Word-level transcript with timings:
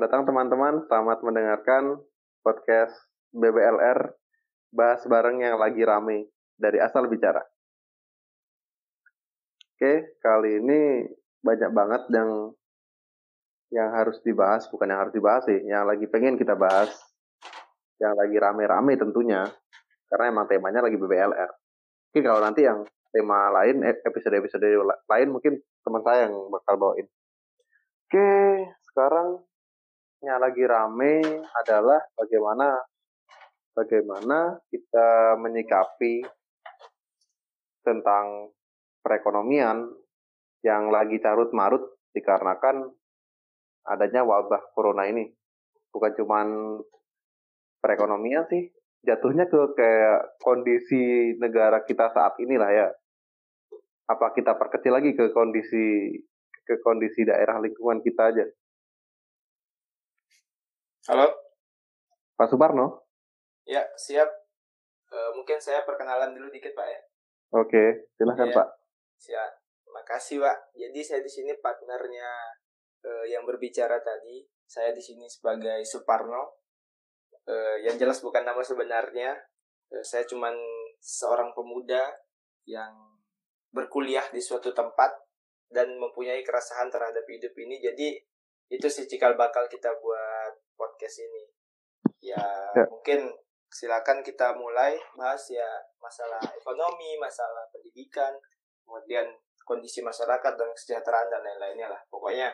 Selamat 0.00 0.16
datang 0.16 0.32
teman-teman, 0.32 0.74
selamat 0.88 1.18
mendengarkan 1.28 2.00
podcast 2.40 2.96
BBLR 3.36 4.16
bahas 4.72 5.04
bareng 5.04 5.44
yang 5.44 5.60
lagi 5.60 5.84
rame 5.84 6.24
dari 6.56 6.80
asal 6.80 7.04
bicara. 7.04 7.44
Oke, 9.76 10.16
kali 10.24 10.56
ini 10.56 11.04
banyak 11.44 11.68
banget 11.76 12.08
yang 12.16 12.48
yang 13.76 13.92
harus 13.92 14.16
dibahas, 14.24 14.72
bukan 14.72 14.88
yang 14.88 15.04
harus 15.04 15.12
dibahas 15.12 15.44
sih, 15.44 15.68
yang 15.68 15.84
lagi 15.84 16.08
pengen 16.08 16.40
kita 16.40 16.56
bahas, 16.56 16.96
yang 18.00 18.16
lagi 18.16 18.40
rame-rame 18.40 18.96
tentunya, 18.96 19.52
karena 20.08 20.32
emang 20.32 20.48
temanya 20.48 20.80
lagi 20.80 20.96
BBLR. 20.96 21.52
Oke, 22.08 22.24
kalau 22.24 22.40
nanti 22.40 22.64
yang 22.64 22.88
tema 23.12 23.52
lain, 23.52 23.84
e- 23.84 24.00
episode-episode 24.08 24.64
lain 24.80 25.28
mungkin 25.28 25.60
teman 25.84 26.00
saya 26.00 26.24
yang 26.24 26.48
bakal 26.48 26.80
bawain. 26.80 27.04
Oke, 28.08 28.32
sekarang 28.88 29.49
yang 30.20 30.36
lagi 30.36 30.64
rame 30.68 31.24
adalah 31.64 32.00
bagaimana 32.12 32.76
bagaimana 33.72 34.60
kita 34.68 35.40
menyikapi 35.40 36.20
tentang 37.80 38.52
perekonomian 39.00 39.88
yang 40.60 40.92
lagi 40.92 41.16
carut 41.24 41.48
marut 41.56 41.80
dikarenakan 42.12 42.92
adanya 43.88 44.20
wabah 44.20 44.60
corona 44.76 45.08
ini. 45.08 45.24
Bukan 45.88 46.12
cuman 46.20 46.78
perekonomian 47.80 48.44
sih, 48.52 48.68
jatuhnya 49.00 49.48
ke 49.48 49.72
kayak 49.72 50.36
kondisi 50.44 51.32
negara 51.40 51.80
kita 51.88 52.12
saat 52.12 52.36
inilah 52.36 52.68
ya. 52.68 52.88
Apa 54.04 54.36
kita 54.36 54.52
perkecil 54.60 54.92
lagi 54.92 55.16
ke 55.16 55.32
kondisi 55.32 56.12
ke 56.68 56.76
kondisi 56.84 57.24
daerah 57.24 57.56
lingkungan 57.56 58.04
kita 58.04 58.36
aja. 58.36 58.44
Halo, 61.08 61.32
Pak 62.36 62.48
Suparno? 62.50 63.08
ya 63.64 63.86
siap. 63.94 64.26
Eh, 65.10 65.30
mungkin 65.32 65.56
saya 65.62 65.86
perkenalan 65.86 66.34
dulu 66.34 66.50
dikit 66.50 66.74
Pak 66.74 66.86
ya. 66.90 67.00
Oke, 67.54 68.10
silahkan 68.18 68.50
Iya. 68.50 68.56
Pak. 68.58 68.68
Siap. 69.16 69.52
Makasih 69.94 70.42
Pak. 70.42 70.74
Jadi 70.74 71.00
saya 71.00 71.20
di 71.22 71.30
sini 71.30 71.54
partnernya 71.56 72.28
eh, 73.00 73.24
yang 73.32 73.46
berbicara 73.46 74.02
tadi. 74.02 74.44
Saya 74.66 74.92
di 74.92 75.00
sini 75.00 75.24
sebagai 75.24 75.80
Suparno. 75.86 76.60
Eh, 77.46 77.86
yang 77.86 77.96
jelas 77.96 78.20
bukan 78.20 78.42
nama 78.44 78.60
sebenarnya. 78.60 79.32
Eh, 79.88 80.04
saya 80.04 80.26
cuman 80.26 80.52
seorang 81.00 81.54
pemuda 81.56 82.10
yang 82.66 82.92
berkuliah 83.70 84.26
di 84.34 84.42
suatu 84.42 84.74
tempat 84.74 85.14
dan 85.70 85.94
mempunyai 85.96 86.42
keresahan 86.42 86.90
terhadap 86.90 87.22
hidup 87.24 87.54
ini. 87.56 87.78
Jadi 87.80 88.18
itu 88.68 88.86
sih 88.86 89.06
cikal 89.06 89.34
bakal 89.34 89.66
kita 89.66 89.90
buat 89.96 90.54
podcast 90.80 91.20
ini. 91.20 91.44
Ya, 92.24 92.40
Ya. 92.72 92.84
mungkin 92.88 93.28
silakan 93.68 94.24
kita 94.24 94.56
mulai 94.56 94.96
bahas 95.14 95.44
ya 95.52 95.68
masalah 96.00 96.40
ekonomi, 96.56 97.20
masalah 97.20 97.68
pendidikan, 97.68 98.32
kemudian 98.82 99.28
kondisi 99.62 100.00
masyarakat 100.00 100.52
dan 100.56 100.68
kesejahteraan 100.72 101.28
dan 101.28 101.44
lain-lainnya 101.44 101.92
lah. 101.92 102.00
Pokoknya 102.08 102.48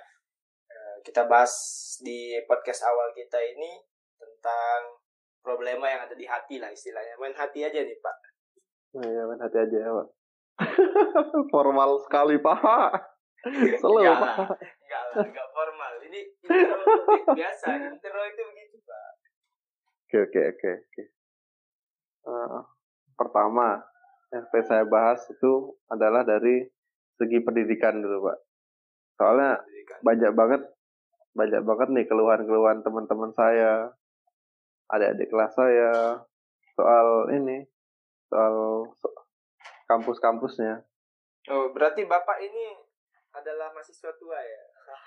eh, 0.67 0.97
kita 1.07 1.31
bahas 1.31 1.55
di 2.03 2.35
podcast 2.45 2.85
awal 2.85 3.15
kita 3.15 3.39
ini 3.39 3.79
tentang 4.19 4.99
problema 5.41 5.87
yang 5.87 6.03
ada 6.05 6.19
di 6.19 6.27
hati 6.27 6.59
lah 6.59 6.69
istilahnya. 6.69 7.15
Main 7.17 7.31
hati 7.33 7.63
aja 7.63 7.79
nih 7.79 7.99
Pak. 8.03 8.17
Oh, 8.97 9.05
iya, 9.07 9.23
main 9.25 9.39
hati 9.39 9.57
aja 9.63 9.77
ya, 9.79 9.91
Pak. 9.93 10.09
Formal 11.55 12.01
sekali, 12.03 12.41
Pak. 12.41 12.59
Selalu, 13.79 14.11
Pak. 14.11 14.19
lah, 14.19 14.37
enggak 14.57 15.03
lah, 15.13 15.17
enggak 15.23 15.49
formal. 15.55 15.76
Ini 16.07 16.21
intro 16.47 16.79
biasa, 17.35 17.67
intro 17.83 18.21
itu 18.23 18.43
begitu 18.47 18.77
Pak. 18.87 19.11
Oke, 20.07 20.17
oke, 20.31 20.41
oke, 20.55 20.71
oke. 20.87 21.03
Eh, 22.27 22.59
pertama, 23.19 23.83
yang 24.31 24.47
saya 24.51 24.87
bahas 24.87 25.23
itu 25.27 25.75
adalah 25.91 26.23
dari 26.23 26.63
segi 27.19 27.43
pendidikan 27.43 27.99
dulu, 27.99 28.31
Pak. 28.31 28.39
Soalnya 29.19 29.59
Pendidikan. 29.63 29.99
banyak 30.03 30.33
banget, 30.35 30.63
banyak 31.35 31.63
banget 31.67 31.89
nih 31.91 32.07
keluhan-keluhan 32.07 32.87
teman-teman 32.87 33.33
saya, 33.35 33.91
adik-adik 34.87 35.27
kelas 35.31 35.53
saya, 35.59 36.23
soal 36.79 37.35
ini, 37.35 37.67
soal 38.31 38.87
so- 38.95 39.17
kampus-kampusnya. 39.91 40.83
Oh, 41.51 41.71
berarti 41.71 42.03
Bapak 42.07 42.43
ini 42.43 42.75
adalah 43.31 43.71
mahasiswa 43.71 44.11
tua 44.19 44.39
ya? 44.39 44.63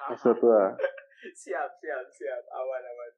Mahasiswa 0.08 0.34
tua. 0.40 0.64
siap, 1.44 1.70
siap, 1.84 2.06
siap. 2.16 2.44
Awan, 2.56 2.84
awan. 2.84 3.12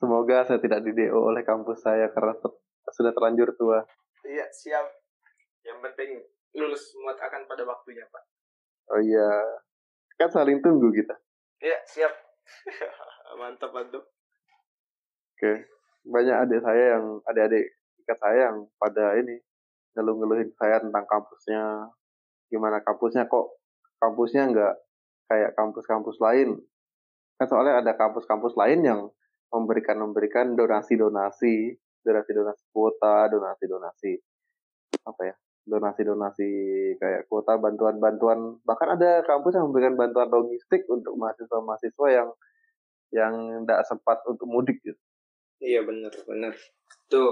Semoga 0.00 0.48
saya 0.48 0.58
tidak 0.58 0.80
di 0.82 0.96
DO 0.96 1.12
oleh 1.12 1.44
kampus 1.44 1.84
saya 1.84 2.08
karena 2.10 2.32
ter- 2.40 2.58
sudah 2.90 3.12
terlanjur 3.12 3.52
tua. 3.54 3.84
Iya, 4.24 4.48
siap. 4.50 4.86
Yang 5.62 5.78
penting 5.84 6.10
lulus 6.56 6.82
muat 6.98 7.20
akan 7.20 7.46
pada 7.46 7.62
waktunya, 7.68 8.02
Pak. 8.08 8.24
Oh 8.90 8.98
iya, 8.98 9.28
kan 10.18 10.32
saling 10.32 10.58
tunggu 10.58 10.90
kita. 10.90 11.14
Iya, 11.62 11.78
siap. 11.86 12.10
mantap, 13.40 13.70
mantap. 13.70 14.02
Oke, 15.36 15.68
banyak 16.02 16.36
adik 16.48 16.60
saya 16.64 16.98
yang 16.98 17.22
adik-adik 17.28 17.64
ikat 18.02 18.18
saya 18.18 18.50
yang 18.50 18.66
pada 18.80 19.14
ini 19.20 19.38
ngeluh-ngeluhin 19.94 20.50
saya 20.56 20.80
tentang 20.82 21.06
kampusnya. 21.06 21.92
Gimana 22.50 22.82
kampusnya 22.82 23.30
kok 23.30 23.59
kampusnya 24.00 24.48
nggak 24.50 24.74
kayak 25.30 25.50
kampus-kampus 25.54 26.16
lain. 26.18 26.58
Kan 27.36 27.46
soalnya 27.46 27.84
ada 27.84 27.92
kampus-kampus 27.94 28.56
lain 28.56 28.80
yang 28.82 29.00
memberikan 29.52 30.00
memberikan 30.00 30.56
donasi-donasi, 30.56 31.76
donasi-donasi 32.02 32.62
kuota, 32.72 33.30
donasi-donasi 33.30 34.12
apa 35.06 35.22
ya? 35.22 35.34
Donasi-donasi 35.68 36.50
kayak 36.98 37.28
kuota 37.28 37.60
bantuan-bantuan 37.60 38.58
bahkan 38.64 38.96
ada 38.96 39.22
kampus 39.22 39.54
yang 39.54 39.70
memberikan 39.70 39.94
bantuan 39.94 40.32
logistik 40.32 40.88
untuk 40.88 41.14
mahasiswa-mahasiswa 41.20 42.06
yang 42.10 42.28
yang 43.10 43.34
tidak 43.66 43.84
sempat 43.86 44.18
untuk 44.26 44.46
mudik 44.48 44.80
gitu. 44.82 44.98
Iya, 45.60 45.84
benar, 45.84 46.14
benar. 46.24 46.54
Itu 47.06 47.22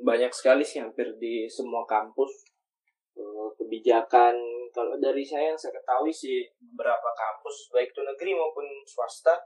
banyak 0.00 0.32
sekali 0.32 0.64
sih 0.64 0.80
hampir 0.82 1.14
di 1.20 1.46
semua 1.46 1.86
kampus 1.86 2.53
kebijakan 3.54 4.34
kalau 4.74 4.98
dari 4.98 5.22
saya 5.22 5.54
yang 5.54 5.58
saya 5.58 5.78
ketahui 5.78 6.10
sih 6.10 6.42
beberapa 6.58 7.14
kampus 7.14 7.70
baik 7.70 7.94
itu 7.94 8.02
negeri 8.02 8.34
maupun 8.34 8.66
swasta 8.82 9.38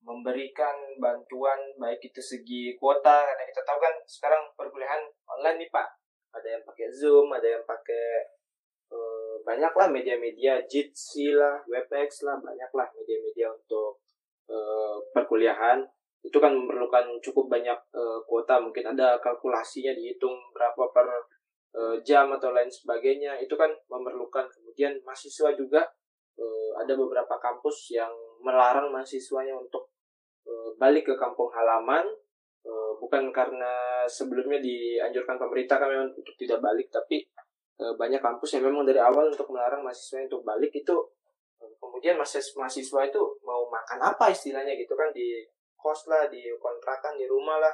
memberikan 0.00 0.96
bantuan 0.96 1.60
baik 1.76 2.00
itu 2.00 2.20
segi 2.20 2.76
kuota 2.76 3.24
karena 3.24 3.44
kita 3.44 3.60
tahu 3.64 3.78
kan 3.80 3.94
sekarang 4.08 4.42
perkuliahan 4.56 5.00
online 5.28 5.64
nih 5.64 5.70
pak. 5.72 5.88
Ada 6.30 6.56
yang 6.56 6.62
pakai 6.64 6.88
zoom 6.88 7.28
ada 7.32 7.44
yang 7.44 7.64
pakai 7.66 8.06
eh, 8.92 9.34
banyak 9.44 9.72
lah 9.76 9.88
media-media 9.90 10.64
Jitsi 10.64 11.36
lah 11.36 11.60
Webex 11.68 12.24
lah 12.24 12.38
banyak 12.40 12.70
lah 12.72 12.88
media-media 12.96 13.52
untuk 13.52 14.00
eh, 14.48 14.96
perkuliahan. 15.12 15.84
Itu 16.20 16.36
kan 16.36 16.52
memerlukan 16.52 17.20
cukup 17.20 17.52
banyak 17.52 17.76
eh, 17.92 18.18
kuota. 18.24 18.56
Mungkin 18.60 18.96
ada 18.96 19.20
kalkulasinya 19.20 19.92
dihitung 19.92 20.36
berapa 20.56 20.80
per 20.92 21.08
eh, 21.74 21.96
jam 22.02 22.30
atau 22.34 22.50
lain 22.50 22.70
sebagainya 22.70 23.38
itu 23.38 23.54
kan 23.54 23.70
memerlukan. 23.90 24.46
Kemudian 24.50 24.98
mahasiswa 25.06 25.54
juga 25.54 25.82
eh, 26.38 26.70
ada 26.78 26.92
beberapa 26.98 27.38
kampus 27.38 27.94
yang 27.94 28.10
melarang 28.42 28.90
mahasiswanya 28.90 29.54
untuk 29.54 29.90
eh, 30.46 30.70
balik 30.78 31.10
ke 31.10 31.14
kampung 31.18 31.50
halaman. 31.52 32.06
Bukan 33.00 33.32
karena 33.32 34.04
sebelumnya 34.04 34.60
dianjurkan 34.60 35.40
pemerintah 35.40 35.80
kan 35.80 35.88
memang 35.88 36.12
untuk 36.12 36.36
tidak 36.36 36.60
balik 36.60 36.92
tapi 36.92 37.24
banyak 37.96 38.20
kampus 38.20 38.60
yang 38.60 38.68
memang 38.68 38.84
dari 38.84 39.00
awal 39.00 39.32
untuk 39.32 39.48
melarang 39.48 39.80
mahasiswa 39.80 40.28
untuk 40.28 40.44
balik 40.44 40.68
itu 40.76 40.92
eh, 41.64 41.72
kemudian 41.80 42.20
mahasiswa 42.20 43.00
itu 43.08 43.22
mau 43.40 43.64
makan 43.72 43.98
apa 44.04 44.28
istilahnya 44.28 44.76
gitu 44.76 44.92
kan 44.92 45.08
di 45.16 45.48
kos 45.72 46.12
lah 46.12 46.28
di 46.28 46.44
kontrakan 46.60 47.16
di 47.16 47.24
rumah 47.24 47.56
lah. 47.56 47.72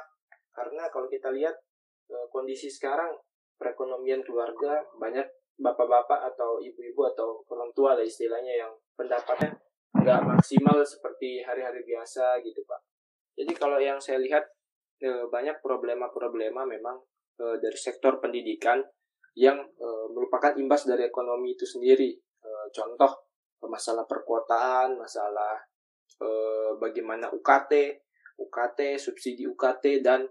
Karena 0.55 0.87
kalau 0.87 1.11
kita 1.11 1.35
lihat 1.35 1.53
kondisi 2.31 2.71
sekarang 2.71 3.11
perekonomian 3.57 4.21
keluarga 4.21 4.85
banyak 5.01 5.25
bapak-bapak 5.57 6.33
atau 6.33 6.61
ibu-ibu 6.61 7.01
atau 7.09 7.41
orang 7.49 7.73
tua 7.73 7.97
lah 7.97 8.05
istilahnya 8.05 8.53
yang 8.61 8.71
pendapatnya 8.93 9.57
nggak 9.97 10.21
maksimal 10.23 10.77
seperti 10.85 11.41
hari-hari 11.41 11.81
biasa 11.81 12.37
gitu 12.45 12.61
pak. 12.69 12.77
Jadi 13.37 13.53
kalau 13.57 13.81
yang 13.81 13.97
saya 13.97 14.21
lihat 14.21 14.45
eh, 15.01 15.25
banyak 15.25 15.61
problema-problema 15.61 16.65
memang 16.69 17.01
eh, 17.41 17.57
dari 17.57 17.77
sektor 17.77 18.21
pendidikan 18.21 18.81
yang 19.33 19.57
eh, 19.57 20.07
merupakan 20.13 20.53
imbas 20.57 20.85
dari 20.85 21.05
ekonomi 21.09 21.57
itu 21.57 21.65
sendiri. 21.65 22.13
Contoh 22.71 23.27
masalah 23.67 24.07
perkotaan 24.07 24.95
masalah 24.95 25.59
bagaimana 26.79 27.27
UKT 27.33 27.73
UKT 28.39 28.95
subsidi 28.95 29.43
UKT 29.43 29.99
dan 29.99 30.23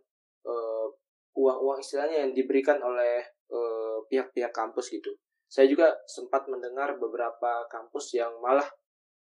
uang-uang 1.36 1.84
istilahnya 1.84 2.24
yang 2.26 2.32
diberikan 2.32 2.80
oleh 2.80 3.22
eh, 3.28 3.98
pihak-pihak 4.08 4.50
kampus 4.50 4.90
gitu. 4.90 5.12
Saya 5.46 5.70
juga 5.70 5.94
sempat 6.10 6.50
mendengar 6.50 6.98
beberapa 6.98 7.68
kampus 7.70 8.18
yang 8.18 8.34
malah 8.42 8.66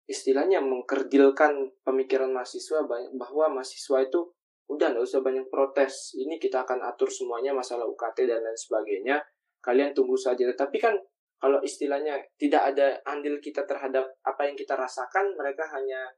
istilahnya 0.07 0.63
mengkerdilkan 0.63 1.83
pemikiran 1.83 2.31
mahasiswa 2.31 2.87
bahwa 3.13 3.45
mahasiswa 3.59 3.99
itu 4.01 4.31
udah 4.67 4.95
nggak 4.95 5.03
usah 5.03 5.23
banyak 5.23 5.47
protes 5.47 6.15
ini 6.19 6.39
kita 6.39 6.63
akan 6.63 6.83
atur 6.83 7.07
semuanya 7.07 7.55
masalah 7.55 7.87
UKT 7.87 8.27
dan 8.27 8.43
lain 8.43 8.55
sebagainya 8.55 9.19
kalian 9.63 9.95
tunggu 9.95 10.19
saja 10.19 10.43
tapi 10.55 10.79
kan 10.79 10.95
kalau 11.39 11.63
istilahnya 11.63 12.19
tidak 12.35 12.75
ada 12.75 12.99
andil 13.07 13.39
kita 13.39 13.63
terhadap 13.63 14.11
apa 14.27 14.41
yang 14.47 14.59
kita 14.59 14.75
rasakan 14.75 15.37
mereka 15.39 15.69
hanya 15.71 16.11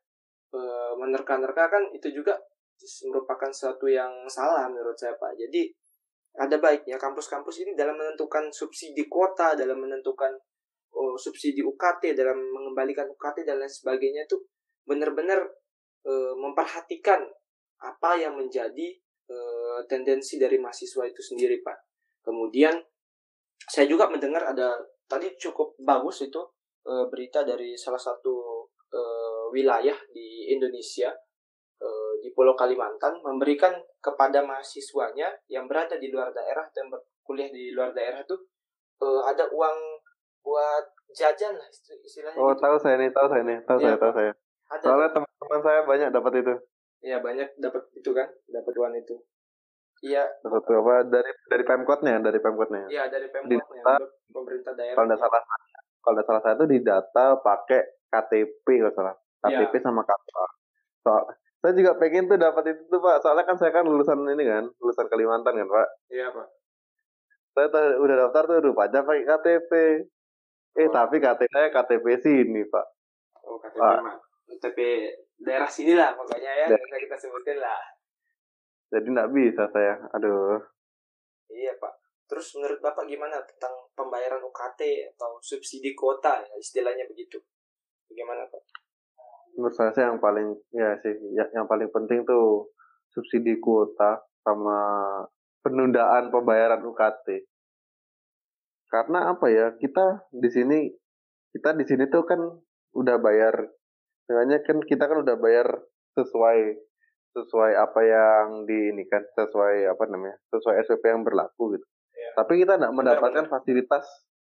e, 0.50 0.60
menerka-nerka 0.98 1.70
kan 1.70 1.84
itu 1.94 2.10
juga 2.10 2.40
merupakan 3.08 3.52
sesuatu 3.52 3.86
yang 3.92 4.12
salah 4.28 4.68
menurut 4.72 4.96
saya 4.96 5.16
Pak 5.20 5.36
jadi 5.36 5.68
ada 6.40 6.56
baiknya 6.62 6.96
kampus-kampus 6.96 7.66
ini 7.68 7.76
dalam 7.76 7.98
menentukan 7.98 8.48
subsidi 8.54 9.10
kuota 9.12 9.58
dalam 9.58 9.82
menentukan 9.82 10.32
oh, 10.94 11.18
subsidi 11.18 11.60
UKT 11.66 12.16
dalam 12.16 12.38
mengembalikan 12.38 13.10
UKT 13.10 13.44
dan 13.44 13.60
lain 13.60 13.72
sebagainya 13.72 14.24
itu 14.30 14.38
benar-benar 14.86 15.46
e, 16.02 16.14
memperhatikan 16.34 17.22
apa 17.80 18.12
yang 18.18 18.34
menjadi 18.36 18.98
e, 19.30 19.38
tendensi 19.86 20.42
dari 20.42 20.58
mahasiswa 20.58 21.06
itu 21.06 21.22
sendiri 21.22 21.62
pak. 21.62 21.78
Kemudian 22.26 22.74
saya 23.70 23.86
juga 23.86 24.10
mendengar 24.10 24.50
ada 24.50 24.82
tadi 25.06 25.30
cukup 25.38 25.78
bagus 25.78 26.26
itu 26.26 26.42
e, 26.82 26.94
berita 27.14 27.46
dari 27.46 27.78
salah 27.78 28.02
satu 28.02 28.66
e, 28.90 29.02
wilayah 29.54 29.96
di 30.10 30.50
Indonesia 30.50 31.14
di 32.20 32.30
Pulau 32.36 32.56
Kalimantan 32.56 33.20
memberikan 33.24 33.76
kepada 34.00 34.44
mahasiswanya 34.44 35.32
yang 35.52 35.66
berada 35.68 35.96
di 36.00 36.12
luar 36.12 36.32
daerah 36.36 36.68
dan 36.72 36.92
berkuliah 36.92 37.50
di 37.52 37.72
luar 37.72 37.92
daerah 37.96 38.24
itu 38.24 38.36
e, 39.00 39.08
ada 39.28 39.48
uang 39.52 39.78
buat 40.44 40.86
jajan 41.16 41.56
lah 41.56 41.68
istilahnya. 42.06 42.40
Oh 42.40 42.54
gitu. 42.54 42.62
tahu 42.64 42.76
saya 42.80 42.96
nih, 43.00 43.10
tahu 43.12 43.28
saya 43.28 43.44
nih, 43.44 43.58
tahu 43.66 43.78
ya, 43.80 43.84
saya, 43.84 43.98
tahu 43.98 44.12
saya. 44.16 44.32
Ada. 44.70 44.86
Soalnya 44.86 45.10
teman-teman 45.16 45.62
saya 45.66 45.80
banyak 45.84 46.10
dapat 46.14 46.34
itu. 46.46 46.54
Iya 47.00 47.18
banyak 47.24 47.50
dapat 47.58 47.84
itu 47.96 48.12
kan, 48.12 48.28
dapat 48.52 48.74
uang 48.76 48.94
itu. 49.00 49.16
Iya. 50.00 50.24
Dapat 50.44 50.64
apa 50.68 50.96
dari 51.12 51.32
dari 51.48 51.64
pemkotnya, 51.68 52.16
dari 52.24 52.40
pemkotnya. 52.40 52.84
Iya 52.88 53.04
dari 53.12 53.28
pemkotnya. 53.28 53.84
Data, 53.84 53.96
pemerintah 54.32 54.74
daerah. 54.76 54.96
Kalau 54.96 55.08
tidak 55.08 55.20
salah, 55.20 55.42
kalau 56.00 56.14
tidak 56.16 56.28
salah 56.28 56.42
saya 56.44 56.54
itu 56.56 56.66
di 56.68 56.80
data 56.84 57.26
pakai 57.40 57.82
KTP 58.08 58.66
kalau 58.84 58.94
salah. 58.96 59.16
KTP 59.40 59.74
ya. 59.80 59.84
sama 59.88 60.02
KK. 60.04 60.32
Soal, 61.00 61.24
saya 61.60 61.76
juga 61.76 61.92
pengen 62.00 62.32
tuh 62.32 62.40
dapat 62.40 62.72
itu 62.72 62.82
tuh 62.88 63.04
pak. 63.04 63.20
Soalnya 63.20 63.44
kan 63.44 63.60
saya 63.60 63.76
kan 63.76 63.84
lulusan 63.84 64.24
ini 64.32 64.48
kan, 64.48 64.64
lulusan 64.80 65.12
Kalimantan 65.12 65.60
kan 65.60 65.68
pak. 65.68 65.88
Iya 66.08 66.32
pak. 66.32 66.48
Saya 67.52 68.00
udah 68.00 68.16
daftar 68.28 68.44
tuh 68.48 68.60
rupanya 68.64 69.04
pakai 69.04 69.28
KTP. 69.28 69.72
Eh 70.80 70.88
oh. 70.88 70.92
tapi 70.96 71.20
KTP 71.20 71.52
saya 71.52 71.68
KTP 71.68 72.06
sini 72.24 72.64
pak. 72.64 72.86
Oh 73.44 73.60
KTP 73.60 73.76
pak. 73.76 74.00
mah. 74.00 74.16
KTP 74.48 74.80
daerah 75.44 75.68
sini 75.68 76.00
lah 76.00 76.16
pokoknya 76.16 76.52
ya. 76.64 76.66
Bisa 76.72 76.96
kita 76.96 77.16
sebutin 77.20 77.60
lah. 77.60 77.84
Jadi 78.96 79.08
nggak 79.12 79.32
bisa 79.36 79.68
saya. 79.76 80.00
Aduh. 80.16 80.64
Iya 81.52 81.76
pak. 81.76 81.92
Terus 82.32 82.56
menurut 82.56 82.80
bapak 82.80 83.04
gimana 83.04 83.44
tentang 83.44 83.76
pembayaran 84.00 84.40
UKT 84.40 85.12
atau 85.12 85.44
subsidi 85.44 85.92
kuota 85.92 86.40
ya 86.40 86.56
istilahnya 86.56 87.04
begitu? 87.04 87.36
Bagaimana 88.08 88.48
pak? 88.48 88.64
Menurut 89.60 89.76
saya 89.76 89.92
sih 89.92 90.00
yang 90.08 90.24
paling 90.24 90.56
ya 90.72 90.96
sih 91.04 91.12
ya, 91.36 91.44
yang 91.52 91.68
paling 91.68 91.92
penting 91.92 92.24
tuh 92.24 92.72
subsidi 93.12 93.60
kuota 93.60 94.24
sama 94.40 94.80
penundaan 95.60 96.32
pembayaran 96.32 96.80
UKT 96.80 97.44
karena 98.90 99.36
apa 99.36 99.46
ya 99.52 99.76
kita 99.78 100.26
di 100.34 100.50
sini 100.50 100.80
kita 101.54 101.78
di 101.78 101.86
sini 101.86 102.10
tuh 102.10 102.26
kan 102.26 102.42
udah 102.98 103.18
bayar 103.22 103.70
sebenarnya 104.26 104.66
kan 104.66 104.82
kita 104.82 105.06
kan 105.06 105.22
udah 105.22 105.38
bayar 105.38 105.68
sesuai 106.18 106.60
sesuai 107.38 107.72
apa 107.78 108.02
yang 108.02 108.66
di 108.66 108.90
ini 108.90 109.06
kan 109.06 109.22
sesuai 109.38 109.86
apa 109.94 110.04
namanya 110.10 110.42
sesuai 110.50 110.82
SPP 110.90 111.06
yang 111.06 111.22
berlaku 111.22 111.78
gitu 111.78 111.86
ya. 112.18 112.34
tapi 112.34 112.58
kita 112.66 112.82
tidak 112.82 112.94
mendapatkan 112.98 113.46
benar. 113.46 113.54
fasilitas 113.54 114.06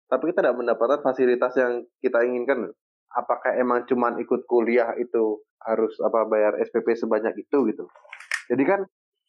tapi 0.08 0.32
kita 0.32 0.40
tidak 0.40 0.56
mendapatkan 0.56 1.00
fasilitas 1.04 1.52
yang 1.60 1.84
kita 2.00 2.24
inginkan 2.24 2.72
apakah 3.14 3.56
emang 3.58 3.86
cuman 3.86 4.18
ikut 4.22 4.46
kuliah 4.46 4.94
itu 4.98 5.42
harus 5.60 5.94
apa 6.00 6.24
bayar 6.26 6.56
SPP 6.62 6.94
sebanyak 6.96 7.34
itu 7.36 7.58
gitu 7.70 7.84
jadi 8.48 8.62
kan 8.66 8.80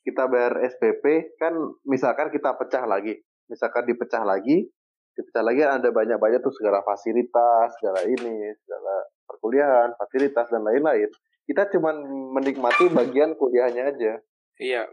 kita 0.02 0.26
bayar 0.30 0.58
SPP 0.66 1.38
kan 1.38 1.54
misalkan 1.86 2.34
kita 2.34 2.58
pecah 2.58 2.86
lagi 2.86 3.22
misalkan 3.50 3.86
dipecah 3.86 4.24
lagi 4.24 4.70
dipecah 5.16 5.44
lagi 5.44 5.62
ada 5.64 5.92
banyak-banyak 5.92 6.40
tuh 6.40 6.56
segala 6.56 6.80
fasilitas, 6.88 7.76
segala 7.80 8.08
ini, 8.08 8.56
segala 8.64 8.96
perkuliahan, 9.28 9.90
fasilitas 10.00 10.48
dan 10.48 10.64
lain-lain. 10.64 11.12
Kita 11.44 11.68
cuma 11.76 11.92
menikmati 12.32 12.88
bagian 12.88 13.36
kuliahnya 13.36 13.92
aja. 13.92 14.14
Iya, 14.62 14.88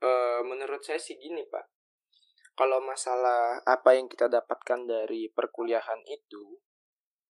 e, 0.00 0.10
menurut 0.48 0.80
saya 0.80 0.96
sih 0.96 1.20
gini 1.20 1.44
pak, 1.50 1.66
kalau 2.56 2.80
masalah 2.80 3.60
apa 3.66 3.98
yang 3.98 4.08
kita 4.08 4.30
dapatkan 4.30 4.86
dari 4.88 5.28
perkuliahan 5.28 6.00
itu, 6.08 6.56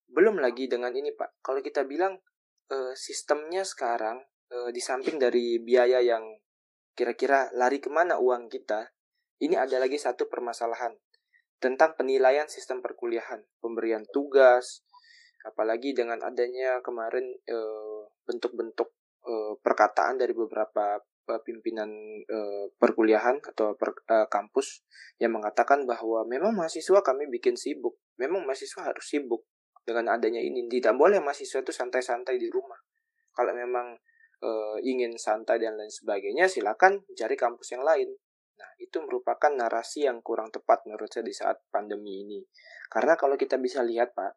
belum 0.09 0.41
lagi 0.41 0.69
dengan 0.69 0.93
ini 0.93 1.13
pak. 1.15 1.41
Kalau 1.41 1.61
kita 1.65 1.85
bilang 1.89 2.21
e, 2.69 2.93
sistemnya 2.99 3.65
sekarang 3.65 4.23
e, 4.49 4.71
di 4.71 4.81
samping 4.81 5.17
dari 5.17 5.61
biaya 5.61 6.01
yang 6.05 6.25
kira-kira 6.95 7.51
lari 7.59 7.83
ke 7.83 7.91
mana 7.91 8.17
uang 8.23 8.47
kita, 8.47 8.95
ini 9.43 9.59
ada 9.59 9.83
lagi 9.83 9.99
satu 9.99 10.31
permasalahan 10.31 10.95
tentang 11.59 11.99
penilaian 11.99 12.47
sistem 12.47 12.79
perkuliahan, 12.85 13.43
pemberian 13.59 14.07
tugas, 14.15 14.87
apalagi 15.45 15.93
dengan 15.93 16.21
adanya 16.25 16.81
kemarin 16.81 17.35
eh, 17.45 18.03
bentuk-bentuk 18.25 18.93
e, 19.25 19.33
perkataan 19.61 20.17
dari 20.17 20.33
beberapa 20.33 21.01
pimpinan 21.45 21.89
e, 22.25 22.39
perkuliahan 22.77 23.41
atau 23.41 23.77
per, 23.77 23.97
e, 24.05 24.17
kampus 24.29 24.85
yang 25.21 25.37
mengatakan 25.37 25.85
bahwa 25.85 26.25
memang 26.25 26.57
mahasiswa 26.57 27.01
kami 27.05 27.29
bikin 27.29 27.57
sibuk, 27.57 27.97
memang 28.17 28.45
mahasiswa 28.45 28.93
harus 28.93 29.05
sibuk 29.05 29.45
dengan 29.85 30.17
adanya 30.17 30.41
ini. 30.41 30.65
Tidak 30.67 30.97
boleh 30.97 31.21
mahasiswa 31.21 31.61
itu 31.61 31.71
santai-santai 31.71 32.41
di 32.41 32.49
rumah. 32.49 32.81
Kalau 33.31 33.53
memang 33.53 33.95
e, 34.41 34.51
ingin 34.83 35.15
santai 35.21 35.61
dan 35.61 35.77
lain 35.77 35.93
sebagainya, 35.93 36.49
silakan 36.49 37.05
cari 37.13 37.37
kampus 37.37 37.77
yang 37.77 37.85
lain. 37.85 38.09
Nah, 38.55 38.71
itu 38.81 39.03
merupakan 39.05 39.51
narasi 39.53 40.09
yang 40.09 40.25
kurang 40.25 40.49
tepat 40.49 40.87
menurut 40.89 41.11
saya 41.13 41.27
di 41.27 41.35
saat 41.35 41.61
pandemi 41.69 42.25
ini. 42.25 42.41
Karena 42.89 43.19
kalau 43.19 43.35
kita 43.37 43.61
bisa 43.61 43.85
lihat, 43.85 44.15
Pak, 44.15 44.33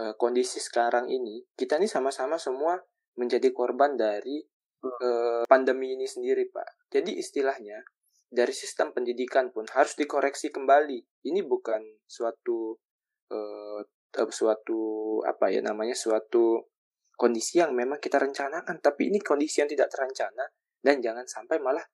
eh, 0.00 0.14
kondisi 0.16 0.58
sekarang 0.58 1.06
ini, 1.12 1.44
kita 1.54 1.76
ini 1.76 1.86
sama-sama 1.86 2.40
semua 2.40 2.80
menjadi 3.20 3.52
korban 3.52 3.94
dari 3.94 4.40
eh, 4.80 5.44
pandemi 5.44 5.92
ini 5.92 6.08
sendiri, 6.08 6.48
Pak. 6.48 6.88
Jadi 6.88 7.20
istilahnya, 7.20 7.84
dari 8.30 8.54
sistem 8.54 8.96
pendidikan 8.96 9.52
pun 9.52 9.68
harus 9.76 9.92
dikoreksi 9.92 10.48
kembali. 10.48 11.26
Ini 11.28 11.44
bukan 11.44 11.82
suatu 12.08 12.80
eh, 14.16 14.30
suatu 14.30 14.80
apa 15.22 15.52
ya 15.52 15.60
namanya 15.62 15.94
suatu 15.94 16.70
kondisi 17.14 17.60
yang 17.60 17.76
memang 17.76 18.00
kita 18.00 18.16
rencanakan, 18.16 18.80
tapi 18.80 19.12
ini 19.12 19.20
kondisi 19.20 19.60
yang 19.60 19.68
tidak 19.68 19.92
terencana 19.92 20.48
dan 20.80 21.04
jangan 21.04 21.28
sampai 21.28 21.60
malah 21.60 21.84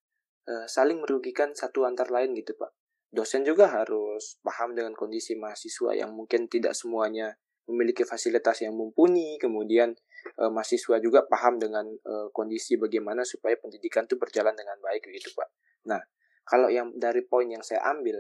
Eh, 0.46 0.66
saling 0.70 1.02
merugikan 1.02 1.50
satu 1.58 1.82
antar 1.82 2.06
lain 2.14 2.30
gitu 2.38 2.54
Pak. 2.54 2.70
Dosen 3.11 3.42
juga 3.42 3.66
harus 3.66 4.38
paham 4.46 4.78
dengan 4.78 4.94
kondisi 4.94 5.35
mahasiswa 5.35 5.90
yang 5.90 6.14
mungkin 6.14 6.46
tidak 6.46 6.78
semuanya 6.78 7.35
memiliki 7.66 8.06
fasilitas 8.06 8.62
yang 8.62 8.78
mumpuni, 8.78 9.42
kemudian 9.42 9.90
uh, 10.38 10.46
mahasiswa 10.46 11.02
juga 11.02 11.26
paham 11.26 11.58
dengan 11.58 11.82
uh, 11.82 12.30
kondisi 12.30 12.78
bagaimana 12.78 13.26
supaya 13.26 13.58
pendidikan 13.58 14.06
itu 14.06 14.14
berjalan 14.14 14.54
dengan 14.54 14.78
baik 14.78 15.02
gitu 15.11 15.35
Pak. 15.35 15.50
Nah, 15.90 15.99
kalau 16.46 16.70
yang 16.70 16.94
dari 16.94 17.26
poin 17.26 17.50
yang 17.50 17.66
saya 17.66 17.82
ambil 17.90 18.14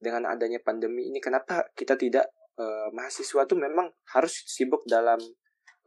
dengan 0.00 0.32
adanya 0.32 0.64
pandemi 0.64 1.12
ini 1.12 1.20
kenapa 1.20 1.68
kita 1.76 2.00
tidak 2.00 2.32
uh, 2.58 2.88
mahasiswa 2.92 3.44
itu 3.44 3.56
memang 3.56 3.88
harus 4.12 4.44
sibuk 4.44 4.84
dalam 4.84 5.18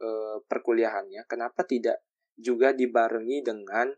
uh, 0.00 0.36
perkuliahannya, 0.46 1.26
kenapa 1.30 1.62
tidak 1.66 2.02
juga 2.34 2.72
dibarengi 2.72 3.44
dengan 3.44 3.92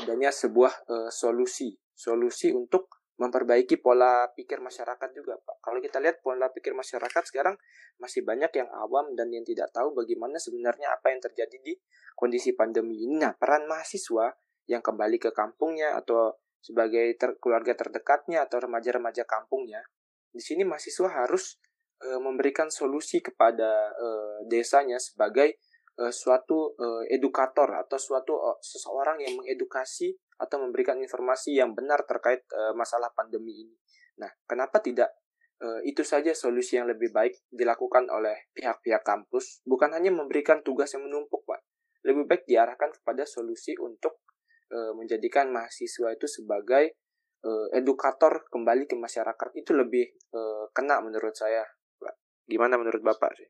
adanya 0.00 0.32
sebuah 0.32 0.88
uh, 0.88 1.10
solusi 1.12 1.76
solusi 1.92 2.50
untuk 2.50 3.02
memperbaiki 3.20 3.78
pola 3.78 4.26
pikir 4.34 4.58
masyarakat 4.58 5.10
juga 5.14 5.38
Pak. 5.38 5.62
Kalau 5.62 5.78
kita 5.78 6.02
lihat 6.02 6.24
pola 6.24 6.50
pikir 6.50 6.74
masyarakat 6.74 7.22
sekarang 7.28 7.54
masih 8.00 8.26
banyak 8.26 8.50
yang 8.56 8.66
awam 8.72 9.14
dan 9.14 9.30
yang 9.30 9.46
tidak 9.46 9.70
tahu 9.70 9.94
bagaimana 9.94 10.42
sebenarnya 10.42 10.90
apa 10.90 11.14
yang 11.14 11.20
terjadi 11.22 11.56
di 11.62 11.78
kondisi 12.18 12.56
pandemi 12.56 13.04
ini. 13.06 13.22
Nah, 13.22 13.36
peran 13.38 13.70
mahasiswa 13.70 14.34
yang 14.66 14.82
kembali 14.82 15.22
ke 15.22 15.30
kampungnya 15.30 15.94
atau 15.94 16.34
sebagai 16.58 17.14
ter 17.14 17.38
keluarga 17.38 17.78
terdekatnya 17.78 18.42
atau 18.46 18.58
remaja-remaja 18.62 19.22
kampungnya, 19.26 19.82
di 20.30 20.42
sini 20.42 20.66
mahasiswa 20.66 21.10
harus 21.10 21.62
e, 22.02 22.18
memberikan 22.18 22.68
solusi 22.68 23.22
kepada 23.22 23.94
e, 23.94 24.06
desanya 24.50 24.98
sebagai 24.98 25.62
uh, 25.98 26.12
suatu 26.12 26.72
uh, 26.76 27.04
edukator 27.10 27.68
atau 27.76 27.98
suatu 28.00 28.32
uh, 28.36 28.56
seseorang 28.62 29.20
yang 29.20 29.36
mengedukasi 29.36 30.16
atau 30.40 30.56
memberikan 30.62 30.96
informasi 30.98 31.60
yang 31.60 31.76
benar 31.76 32.02
terkait 32.08 32.48
uh, 32.52 32.72
masalah 32.72 33.12
pandemi 33.12 33.66
ini. 33.66 33.76
Nah, 34.18 34.30
kenapa 34.48 34.80
tidak 34.80 35.12
uh, 35.60 35.80
itu 35.84 36.02
saja 36.02 36.32
solusi 36.32 36.80
yang 36.80 36.88
lebih 36.88 37.12
baik 37.12 37.46
dilakukan 37.52 38.08
oleh 38.08 38.50
pihak-pihak 38.56 39.04
kampus, 39.04 39.60
bukan 39.68 39.92
hanya 39.92 40.10
memberikan 40.10 40.64
tugas 40.64 40.92
yang 40.96 41.04
menumpuk, 41.04 41.44
Pak. 41.44 41.60
Lebih 42.02 42.26
baik 42.26 42.42
diarahkan 42.48 42.90
kepada 42.98 43.22
solusi 43.28 43.76
untuk 43.78 44.24
uh, 44.72 44.92
menjadikan 44.96 45.52
mahasiswa 45.52 46.10
itu 46.10 46.26
sebagai 46.26 46.98
uh, 47.46 47.66
edukator 47.76 48.48
kembali 48.50 48.90
ke 48.90 48.98
masyarakat 48.98 49.48
itu 49.54 49.70
lebih 49.76 50.10
uh, 50.34 50.66
kena 50.74 50.98
menurut 50.98 51.36
saya. 51.36 51.62
Gimana 52.52 52.76
menurut 52.76 53.00
Bapak 53.00 53.32
sih? 53.40 53.48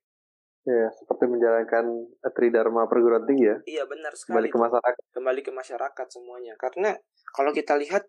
Ya, 0.63 0.87
seperti 0.95 1.27
menjalankan 1.27 2.07
tridharma 2.39 2.87
perguruan 2.87 3.27
tinggi 3.27 3.51
ya. 3.51 3.57
Iya, 3.67 3.85
benar 3.91 4.15
sekali. 4.15 4.47
Kembali 4.47 4.49
ke 4.55 4.59
masyarakat. 4.63 5.05
Kembali 5.11 5.41
ke 5.43 5.51
masyarakat 5.51 6.07
semuanya. 6.07 6.55
Karena 6.55 6.95
kalau 7.35 7.51
kita 7.51 7.75
lihat 7.75 8.07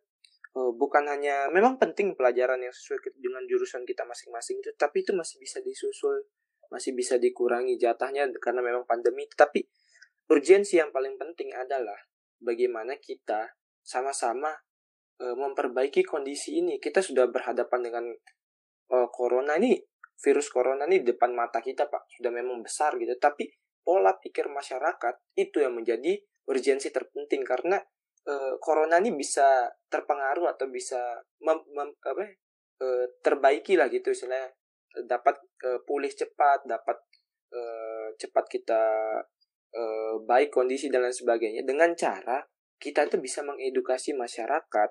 uh, 0.58 0.72
bukan 0.74 1.04
hanya 1.10 1.50
memang 1.50 1.82
penting 1.82 2.14
pelajaran 2.14 2.62
yang 2.62 2.74
sesuai 2.74 3.18
dengan 3.18 3.44
jurusan 3.50 3.84
kita 3.84 4.06
masing-masing 4.06 4.62
itu 4.62 4.72
tapi 4.78 5.02
itu 5.02 5.12
masih 5.14 5.42
bisa 5.42 5.60
disusul 5.66 6.30
masih 6.70 6.98
bisa 6.98 7.22
dikurangi 7.22 7.78
jatahnya 7.78 8.30
karena 8.42 8.62
memang 8.66 8.86
pandemi 8.86 9.30
tapi 9.30 9.66
urgensi 10.30 10.82
yang 10.82 10.90
paling 10.90 11.18
penting 11.18 11.54
adalah 11.54 11.98
bagaimana 12.42 12.98
kita 12.98 13.54
sama-sama 13.84 14.54
uh, 15.22 15.36
memperbaiki 15.38 16.06
kondisi 16.06 16.62
ini 16.62 16.78
kita 16.78 17.04
sudah 17.04 17.30
berhadapan 17.30 17.80
dengan 17.84 18.06
uh, 18.94 19.08
corona 19.12 19.60
ini 19.60 19.78
virus 20.20 20.48
corona 20.54 20.86
ini 20.86 21.02
di 21.02 21.16
depan 21.16 21.34
mata 21.34 21.60
kita 21.64 21.90
pak. 21.90 22.10
Sudah 22.14 22.32
memang 22.32 22.62
besar 22.62 22.96
gitu. 23.00 23.14
Tapi 23.18 23.50
pola 23.84 24.16
pikir 24.16 24.48
masyarakat 24.48 25.36
itu 25.36 25.60
yang 25.60 25.76
menjadi 25.76 26.16
urgensi 26.48 26.92
terpenting 26.92 27.44
karena 27.44 27.80
uh, 28.28 28.56
corona 28.60 29.00
ini 29.00 29.16
bisa 29.16 29.68
terpengaruh 29.92 30.56
atau 30.56 30.68
bisa 30.72 31.00
mem, 31.44 31.60
mem, 31.72 31.90
apa 32.00 32.24
uh, 32.84 33.06
terbaiki 33.20 33.76
lah 33.76 33.92
gitu 33.92 34.12
istilahnya. 34.12 34.52
Dapat 34.94 35.36
uh, 35.66 35.80
pulih 35.84 36.14
cepat 36.14 36.70
dapat 36.70 36.98
uh, 37.52 38.08
cepat 38.16 38.46
kita 38.46 38.82
uh, 39.74 40.16
baik 40.24 40.54
kondisi 40.54 40.88
dan 40.88 41.04
lain 41.04 41.16
sebagainya. 41.16 41.66
Dengan 41.66 41.92
cara 41.98 42.46
kita 42.78 43.08
itu 43.08 43.18
bisa 43.20 43.42
mengedukasi 43.42 44.12
masyarakat 44.14 44.90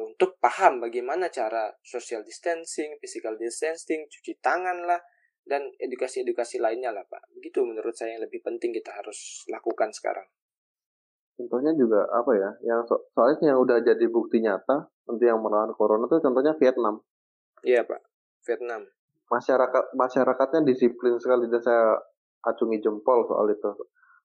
untuk 0.00 0.40
paham 0.40 0.80
bagaimana 0.80 1.28
cara 1.28 1.68
social 1.84 2.24
distancing, 2.24 2.96
physical 2.96 3.36
distancing, 3.36 4.08
cuci 4.08 4.40
tangan 4.40 4.88
lah, 4.88 5.00
dan 5.42 5.68
edukasi-edukasi 5.76 6.62
lainnya 6.62 6.94
lah 6.94 7.04
Pak. 7.04 7.34
Begitu 7.36 7.66
menurut 7.66 7.92
saya 7.92 8.16
yang 8.16 8.24
lebih 8.24 8.40
penting 8.40 8.70
kita 8.72 8.94
harus 8.94 9.44
lakukan 9.50 9.90
sekarang. 9.90 10.24
Contohnya 11.36 11.74
juga 11.74 12.06
apa 12.12 12.32
ya? 12.38 12.50
Yang 12.62 12.80
so 12.92 12.96
soalnya 13.16 13.52
yang 13.52 13.58
udah 13.58 13.82
jadi 13.82 14.06
bukti 14.06 14.38
nyata 14.38 14.86
untuk 15.08 15.26
yang 15.26 15.42
melawan 15.42 15.74
corona 15.74 16.06
tuh 16.06 16.22
contohnya 16.22 16.54
Vietnam. 16.56 17.02
Iya 17.66 17.82
pak. 17.82 18.00
Vietnam. 18.46 18.86
Masyarakat 19.32 19.96
masyarakatnya 19.96 20.60
disiplin 20.62 21.16
sekali 21.18 21.48
dan 21.48 21.62
saya 21.62 21.98
acungi 22.46 22.78
jempol 22.78 23.26
soal 23.26 23.50
itu. 23.50 23.70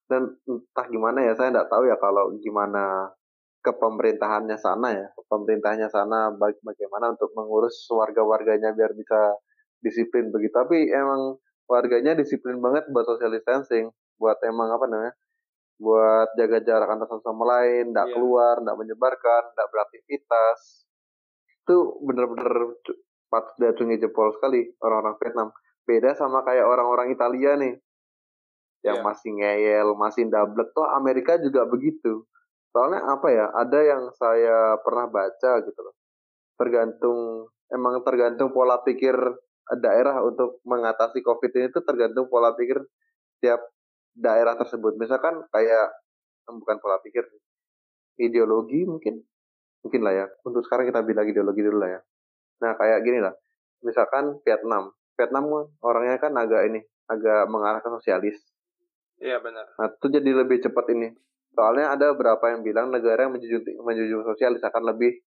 Dan 0.08 0.24
entah 0.46 0.86
gimana 0.88 1.20
ya 1.24 1.32
saya 1.34 1.52
nggak 1.52 1.68
tahu 1.68 1.84
ya 1.88 1.96
kalau 1.98 2.32
gimana 2.38 3.08
ke 3.58 3.72
pemerintahannya 3.74 4.56
sana 4.56 4.88
ya 4.94 5.06
pemerintahnya 5.26 5.90
sana 5.90 6.30
baik 6.34 6.62
bagaimana 6.62 7.14
untuk 7.18 7.34
mengurus 7.34 7.74
warga-warganya 7.90 8.72
biar 8.72 8.94
bisa 8.94 9.34
disiplin 9.82 10.30
begitu 10.30 10.54
tapi 10.54 10.88
emang 10.90 11.36
warganya 11.66 12.14
disiplin 12.14 12.62
banget 12.62 12.86
buat 12.94 13.04
social 13.04 13.34
distancing 13.34 13.90
buat 14.18 14.38
emang 14.46 14.70
apa 14.72 14.86
namanya 14.86 15.14
buat 15.78 16.34
jaga 16.34 16.58
jarak 16.66 16.90
antar 16.90 17.06
satu 17.06 17.22
sama 17.22 17.46
lain, 17.46 17.94
tidak 17.94 18.06
yeah. 18.10 18.14
keluar, 18.18 18.54
tidak 18.58 18.76
menyebarkan, 18.82 19.42
tidak 19.54 19.68
beraktivitas. 19.70 20.58
Itu 21.62 22.02
bener-bener 22.02 22.52
patut 23.30 23.54
diacungi 23.62 24.02
jempol 24.02 24.34
sekali 24.34 24.66
orang-orang 24.82 25.14
Vietnam. 25.22 25.48
Beda 25.86 26.10
sama 26.18 26.42
kayak 26.42 26.66
orang-orang 26.66 27.14
Italia 27.14 27.54
nih, 27.54 27.74
yang 28.82 29.00
yeah. 29.00 29.06
masih 29.06 29.30
ngeyel, 29.38 29.88
masih 29.94 30.26
dablek. 30.26 30.74
Tuh 30.74 30.90
Amerika 30.90 31.38
juga 31.38 31.64
begitu. 31.70 32.26
Soalnya 32.72 33.00
apa 33.04 33.28
ya, 33.32 33.46
ada 33.52 33.78
yang 33.80 34.02
saya 34.14 34.76
pernah 34.84 35.08
baca 35.08 35.50
gitu 35.64 35.80
loh. 35.80 35.94
Tergantung, 36.58 37.48
emang 37.72 38.00
tergantung 38.04 38.52
pola 38.52 38.82
pikir 38.84 39.14
daerah 39.76 40.24
untuk 40.24 40.64
mengatasi 40.64 41.20
COVID 41.20 41.50
ini 41.52 41.66
itu 41.68 41.80
tergantung 41.84 42.32
pola 42.32 42.56
pikir 42.56 42.80
tiap 43.44 43.60
daerah 44.16 44.56
tersebut. 44.56 44.96
Misalkan 44.96 45.44
kayak 45.52 45.88
bukan 46.48 46.76
pola 46.80 46.96
pikir, 47.04 47.28
ideologi 48.16 48.88
mungkin, 48.88 49.20
mungkin 49.84 50.00
lah 50.00 50.14
ya. 50.24 50.26
Untuk 50.44 50.64
sekarang 50.64 50.88
kita 50.88 51.04
bilang 51.04 51.28
ideologi 51.28 51.60
dulu 51.60 51.78
lah 51.84 51.90
ya. 51.96 52.00
Nah 52.64 52.72
kayak 52.74 53.04
gini 53.04 53.20
lah, 53.22 53.36
misalkan 53.84 54.40
Vietnam, 54.42 54.90
Vietnam 55.14 55.44
orangnya 55.84 56.16
kan 56.18 56.32
agak 56.34 56.66
ini, 56.72 56.80
agak 57.06 57.46
mengarah 57.46 57.84
ke 57.84 57.88
sosialis. 57.92 58.40
Iya 59.20 59.38
benar. 59.42 59.66
Nah 59.78 59.88
itu 59.92 60.06
jadi 60.10 60.30
lebih 60.32 60.58
cepat 60.62 60.90
ini. 60.94 61.12
Soalnya 61.58 61.98
ada 61.98 62.14
beberapa 62.14 62.54
yang 62.54 62.62
bilang 62.62 62.94
negara 62.94 63.26
yang 63.26 63.34
menjunjung, 63.34 63.82
menjunjung 63.82 64.22
sosialis 64.22 64.62
akan 64.62 64.94
lebih 64.94 65.18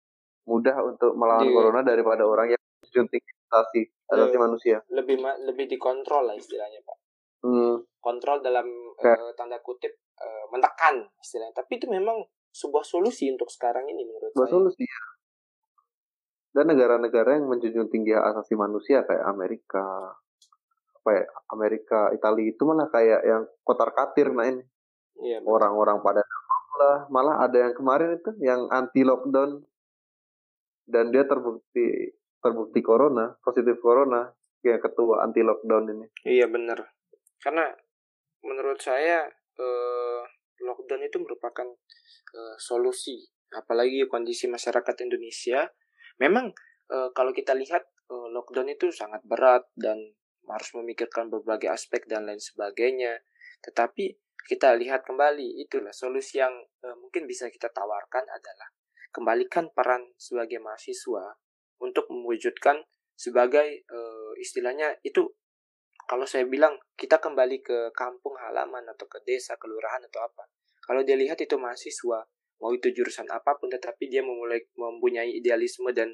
mudah 0.48 0.80
untuk 0.80 1.12
melawan 1.20 1.44
Di, 1.44 1.52
corona 1.52 1.84
daripada 1.84 2.24
orang 2.24 2.56
yang 2.56 2.62
menjunjung 2.88 3.20
asasi 3.52 3.84
asasi 4.08 4.38
manusia. 4.40 4.80
Lebih 4.88 5.20
lebih 5.44 5.68
dikontrol 5.68 6.32
lah 6.32 6.36
istilahnya 6.40 6.80
pak. 6.88 6.98
Hmm 7.44 7.84
kontrol 8.02 8.42
dalam 8.42 8.66
uh, 8.98 9.32
tanda 9.38 9.62
kutip 9.62 9.94
uh, 10.18 10.46
menekan 10.50 11.06
istilahnya 11.22 11.54
tapi 11.54 11.78
itu 11.78 11.86
memang 11.88 12.26
sebuah 12.52 12.84
solusi 12.84 13.32
untuk 13.32 13.48
sekarang 13.48 13.88
ini 13.88 14.04
menurut 14.04 14.34
sebuah 14.34 14.50
saya. 14.50 14.58
solusi 14.58 14.84
ya 14.84 15.02
dan 16.52 16.68
negara-negara 16.68 17.40
yang 17.40 17.48
menjunjung 17.48 17.88
tinggi 17.88 18.12
hak 18.12 18.36
asasi 18.36 18.60
manusia 18.60 19.08
kayak 19.08 19.24
Amerika 19.24 20.12
apa 21.00 21.10
ya 21.16 21.24
Amerika 21.56 22.12
Italia 22.12 22.52
itu 22.52 22.62
malah 22.68 22.92
kayak 22.92 23.22
yang 23.24 23.48
kotar 23.64 23.96
katir 23.96 24.36
nah 24.36 24.44
ini 24.44 24.60
iya, 25.20 25.44
orang-orang 25.44 26.00
pada 26.00 26.22
malah 26.72 27.00
malah 27.12 27.36
ada 27.44 27.68
yang 27.68 27.74
kemarin 27.76 28.16
itu 28.16 28.32
yang 28.40 28.66
anti 28.72 29.04
lockdown 29.04 29.60
dan 30.88 31.12
dia 31.12 31.28
terbukti 31.28 32.16
terbukti 32.42 32.80
corona 32.80 33.36
positif 33.44 33.78
corona 33.84 34.32
yang 34.62 34.82
ketua 34.82 35.26
anti 35.26 35.42
lockdown 35.42 35.84
ini. 35.90 36.08
Iya 36.26 36.46
benar. 36.50 36.86
Karena 37.42 37.66
menurut 38.46 38.78
saya 38.78 39.26
eh, 39.58 40.22
lockdown 40.62 41.02
itu 41.06 41.18
merupakan 41.22 41.68
eh, 42.34 42.56
solusi. 42.62 43.18
Apalagi 43.52 44.06
kondisi 44.08 44.48
masyarakat 44.48 44.96
Indonesia. 45.02 45.66
Memang 46.22 46.54
eh, 46.90 47.10
kalau 47.18 47.34
kita 47.34 47.58
lihat 47.58 47.84
eh, 48.10 48.28
lockdown 48.30 48.70
itu 48.70 48.94
sangat 48.94 49.26
berat 49.26 49.66
dan 49.74 49.98
harus 50.50 50.70
memikirkan 50.78 51.30
berbagai 51.30 51.70
aspek 51.74 52.06
dan 52.06 52.30
lain 52.30 52.42
sebagainya. 52.42 53.22
Tetapi 53.66 54.31
kita 54.48 54.74
lihat 54.78 55.06
kembali 55.06 55.62
itulah 55.62 55.94
solusi 55.94 56.42
yang 56.42 56.54
eh, 56.86 56.96
mungkin 56.98 57.26
bisa 57.30 57.48
kita 57.50 57.70
tawarkan 57.70 58.26
adalah 58.26 58.70
kembalikan 59.12 59.70
peran 59.76 60.08
sebagai 60.16 60.64
mahasiswa 60.64 61.36
untuk 61.84 62.08
mewujudkan 62.08 62.80
sebagai 63.22 63.86
uh, 63.92 64.34
istilahnya 64.40 64.98
itu 65.06 65.30
kalau 66.10 66.26
saya 66.26 66.48
bilang 66.50 66.76
kita 66.98 67.22
kembali 67.22 67.62
ke 67.62 67.94
kampung 67.94 68.34
halaman 68.42 68.84
atau 68.90 69.06
ke 69.06 69.22
desa, 69.24 69.56
kelurahan 69.56 70.02
atau 70.10 70.26
apa. 70.26 70.50
Kalau 70.82 71.06
dia 71.06 71.16
lihat 71.16 71.40
itu 71.40 71.56
mahasiswa, 71.56 72.26
mau 72.60 72.72
itu 72.74 72.90
jurusan 72.92 73.30
apa 73.30 73.56
pun, 73.56 73.70
tetapi 73.70 74.10
dia 74.10 74.26
memulai 74.26 74.66
mempunyai 74.76 75.32
idealisme 75.40 75.88
dan 75.94 76.12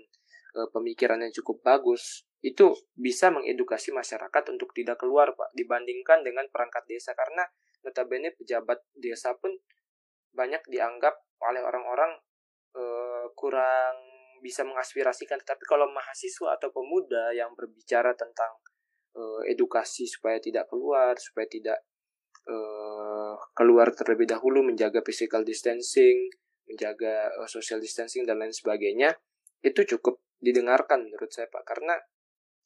e, 0.54 0.60
pemikiran 0.70 1.24
yang 1.24 1.34
cukup 1.42 1.64
bagus, 1.64 2.27
itu 2.46 2.74
bisa 2.94 3.34
mengedukasi 3.34 3.90
masyarakat 3.90 4.44
untuk 4.54 4.70
tidak 4.78 5.02
keluar, 5.02 5.34
Pak, 5.34 5.54
dibandingkan 5.58 6.22
dengan 6.22 6.46
perangkat 6.54 6.86
desa 6.86 7.18
karena 7.18 7.44
notabene 7.82 8.34
pejabat 8.38 8.86
desa 8.94 9.34
pun 9.34 9.54
banyak 10.38 10.62
dianggap 10.70 11.18
oleh 11.42 11.62
orang-orang 11.66 12.14
e, 12.78 12.84
kurang 13.34 13.96
bisa 14.40 14.62
mengaspirasikan. 14.62 15.42
Tetapi 15.42 15.64
kalau 15.66 15.90
mahasiswa 15.90 16.54
atau 16.62 16.70
pemuda 16.70 17.34
yang 17.34 17.58
berbicara 17.58 18.14
tentang 18.14 18.54
uh, 19.18 19.42
edukasi 19.50 20.06
supaya 20.06 20.38
tidak 20.38 20.70
keluar, 20.70 21.18
supaya 21.18 21.50
tidak 21.50 21.82
uh, 22.46 23.34
keluar 23.58 23.90
terlebih 23.94 24.30
dahulu, 24.30 24.62
menjaga 24.62 25.02
physical 25.02 25.42
distancing, 25.42 26.30
menjaga 26.70 27.34
social 27.50 27.82
distancing 27.82 28.30
dan 28.30 28.38
lain 28.38 28.54
sebagainya, 28.54 29.18
itu 29.66 29.98
cukup 29.98 30.22
didengarkan 30.38 31.02
menurut 31.02 31.34
saya 31.34 31.50
Pak 31.50 31.66
karena 31.66 31.98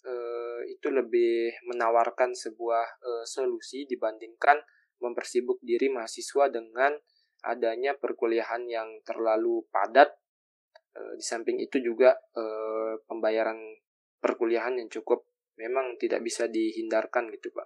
uh, 0.05 0.61
itu 0.67 0.87
lebih 0.89 1.55
menawarkan 1.69 2.33
sebuah 2.33 2.85
uh, 3.01 3.25
solusi 3.25 3.85
dibandingkan 3.85 4.61
mempersibuk 5.01 5.57
diri 5.65 5.89
mahasiswa 5.89 6.49
dengan 6.53 6.93
adanya 7.41 7.97
perkuliahan 7.97 8.69
yang 8.69 9.01
terlalu 9.01 9.65
padat. 9.73 10.13
Di 10.91 11.23
samping 11.23 11.55
itu 11.57 11.79
juga 11.79 12.13
pembayaran 13.07 13.57
perkuliahan 14.21 14.77
yang 14.77 14.91
cukup 14.91 15.25
memang 15.57 15.97
tidak 15.97 16.21
bisa 16.21 16.45
dihindarkan 16.45 17.33
gitu 17.33 17.49
pak. 17.49 17.65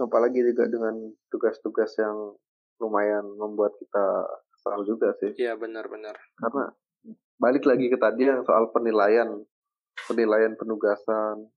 Apalagi 0.00 0.40
juga 0.40 0.70
dengan 0.72 1.12
tugas-tugas 1.28 1.92
yang 2.00 2.32
lumayan 2.80 3.28
membuat 3.36 3.76
kita 3.76 4.24
kesal 4.56 4.80
juga 4.88 5.12
sih. 5.20 5.36
Iya 5.36 5.60
benar-benar. 5.60 6.16
Karena 6.40 6.72
balik 7.36 7.68
lagi 7.68 7.92
ke 7.92 7.98
tadi 8.00 8.24
yang 8.24 8.40
soal 8.46 8.72
penilaian 8.72 9.42
penilaian 10.08 10.54
penugasan 10.58 11.50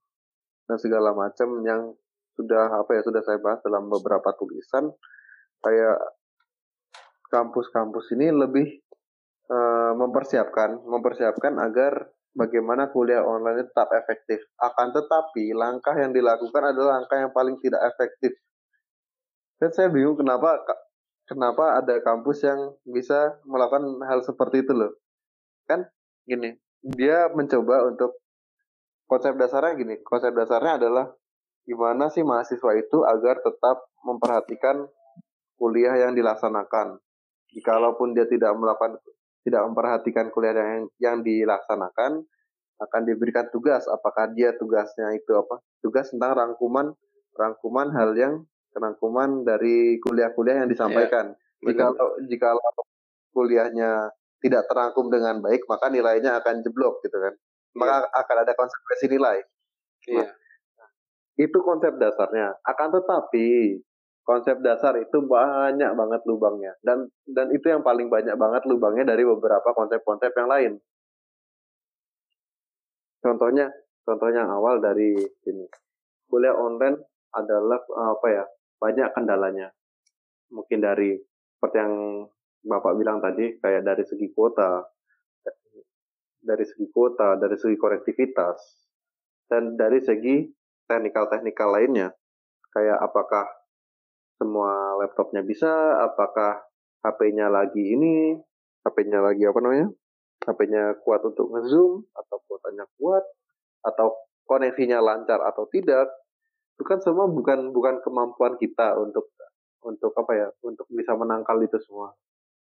dan 0.65 0.77
segala 0.81 1.13
macam 1.13 1.61
yang 1.65 1.93
sudah 2.35 2.83
apa 2.83 2.99
ya 2.99 3.01
sudah 3.05 3.21
saya 3.23 3.39
bahas 3.39 3.63
dalam 3.63 3.87
beberapa 3.87 4.35
tulisan 4.35 4.91
kayak 5.63 5.97
kampus-kampus 7.31 8.11
ini 8.17 8.29
lebih 8.29 8.67
uh, 9.49 9.95
mempersiapkan 9.95 10.83
mempersiapkan 10.83 11.55
agar 11.63 12.11
bagaimana 12.35 12.91
kuliah 12.91 13.23
online 13.23 13.65
tetap 13.65 13.89
efektif. 13.95 14.43
Akan 14.59 14.91
tetapi 14.91 15.55
langkah 15.55 15.95
yang 15.95 16.11
dilakukan 16.11 16.75
adalah 16.75 16.99
langkah 16.99 17.17
yang 17.17 17.31
paling 17.31 17.55
tidak 17.63 17.81
efektif. 17.95 18.35
Dan 19.55 19.71
saya 19.71 19.87
bingung 19.87 20.19
kenapa 20.19 20.59
kenapa 21.25 21.79
ada 21.79 21.95
kampus 22.03 22.43
yang 22.43 22.75
bisa 22.83 23.39
melakukan 23.47 24.03
hal 24.05 24.19
seperti 24.21 24.67
itu 24.67 24.75
loh. 24.75 24.91
Kan 25.65 25.87
gini, 26.27 26.59
dia 26.83 27.31
mencoba 27.31 27.87
untuk 27.87 28.19
konsep 29.05 29.33
dasarnya 29.37 29.77
gini, 29.77 29.95
konsep 30.01 30.33
dasarnya 30.33 30.81
adalah 30.81 31.05
gimana 31.65 32.13
sih 32.13 32.21
mahasiswa 32.21 32.71
itu 32.77 33.01
agar 33.05 33.41
tetap 33.41 33.89
memperhatikan 34.05 34.85
kuliah 35.57 35.97
yang 35.97 36.13
dilaksanakan. 36.13 37.01
Jikalaupun 37.55 38.13
dia 38.13 38.27
tidak 38.27 38.53
melakukan 38.57 38.99
tidak 39.45 39.61
memperhatikan 39.69 40.33
kuliah 40.33 40.53
yang 40.53 40.85
yang 40.99 41.17
dilaksanakan 41.21 42.25
akan 42.81 43.01
diberikan 43.07 43.47
tugas. 43.53 43.87
Apakah 43.87 44.33
dia 44.35 44.51
tugasnya 44.57 45.15
itu 45.15 45.31
apa? 45.37 45.61
Tugas 45.79 46.11
tentang 46.11 46.35
rangkuman 46.35 46.91
rangkuman 47.37 47.87
hal 47.95 48.11
yang 48.17 48.43
rangkuman 48.75 49.47
dari 49.47 50.01
kuliah-kuliah 50.03 50.65
yang 50.65 50.69
disampaikan. 50.69 51.31
Ya, 51.63 51.71
jika 51.71 51.85
jika 52.27 52.49
kuliahnya 53.31 54.11
tidak 54.43 54.69
terangkum 54.69 55.09
dengan 55.11 55.41
baik 55.41 55.67
maka 55.67 55.89
nilainya 55.91 56.39
akan 56.39 56.61
jeblok 56.61 57.01
gitu 57.03 57.17
kan 57.19 57.33
maka 57.75 58.07
akan 58.11 58.37
ada 58.47 58.53
konsekuensi 58.55 59.05
nilai 59.11 59.37
ya. 60.09 60.25
nah, 60.25 60.89
itu 61.35 61.57
konsep 61.61 61.95
dasarnya 61.99 62.55
akan 62.63 62.87
tetapi 62.99 63.79
konsep 64.25 64.57
dasar 64.65 64.97
itu 64.97 65.21
banyak 65.21 65.91
banget 65.93 66.21
lubangnya 66.25 66.73
dan 66.81 67.05
dan 67.29 67.53
itu 67.53 67.69
yang 67.69 67.85
paling 67.85 68.09
banyak 68.09 68.33
banget 68.33 68.65
lubangnya 68.65 69.13
dari 69.13 69.21
beberapa 69.21 69.69
konsep-konsep 69.75 70.33
yang 70.33 70.49
lain. 70.49 70.73
Contohnya, 73.25 73.65
contohnya 74.05 74.45
yang 74.45 74.53
awal 74.53 74.77
dari 74.77 75.17
ini. 75.49 75.65
Kuliah 76.29 76.53
online 76.53 77.01
adalah 77.33 77.81
apa 78.13 78.27
ya? 78.29 78.45
Banyak 78.77 79.17
kendalanya. 79.17 79.73
Mungkin 80.53 80.77
dari 80.77 81.17
seperti 81.57 81.77
yang 81.81 81.93
Bapak 82.65 82.97
bilang 82.97 83.21
tadi 83.21 83.57
kayak 83.61 83.81
dari 83.81 84.05
segi 84.05 84.29
kuota, 84.33 84.81
dari 86.45 86.63
segi 86.63 86.85
kuota, 86.93 87.35
dari 87.41 87.57
segi 87.57 87.73
konektivitas, 87.75 88.57
dan 89.49 89.73
dari 89.73 89.97
segi 89.99 90.45
teknikal-teknikal 90.85 91.73
lainnya. 91.73 92.13
Kayak 92.69 93.01
apakah 93.01 93.45
semua 94.37 95.01
laptopnya 95.01 95.41
bisa, 95.41 95.71
apakah 96.05 96.61
HP-nya 97.01 97.49
lagi 97.49 97.81
ini, 97.81 98.37
HP-nya 98.85 99.25
lagi 99.25 99.43
apa 99.49 99.59
namanya? 99.59 99.89
HP-nya 100.45 101.01
kuat 101.01 101.25
untuk 101.25 101.49
nge-zoom, 101.49 102.05
atau 102.13 102.37
kuotanya 102.45 102.85
kuat, 103.01 103.25
atau 103.81 104.13
koneksinya 104.45 105.01
lancar 105.01 105.41
atau 105.41 105.65
tidak, 105.73 106.05
itu 106.75 106.83
kan 106.83 106.99
semua 106.99 107.25
bukan 107.25 107.71
bukan 107.71 108.03
kemampuan 108.03 108.59
kita 108.59 108.99
untuk 108.99 109.31
untuk 109.85 110.11
apa 110.17 110.31
ya 110.35 110.47
untuk 110.65 110.89
bisa 110.91 111.15
menangkal 111.15 111.55
itu 111.61 111.77
semua 111.79 112.11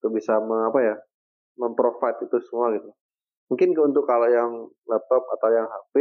untuk 0.02 0.20
bisa 0.20 0.42
me, 0.44 0.68
apa 0.68 0.80
ya 0.84 0.96
memprovide 1.56 2.26
itu 2.28 2.38
semua 2.44 2.74
gitu 2.76 2.92
mungkin 3.52 3.76
untuk 3.76 4.04
kalau 4.08 4.28
yang 4.30 4.52
laptop 4.88 5.28
atau 5.40 5.50
yang 5.52 5.68
HP 5.68 5.96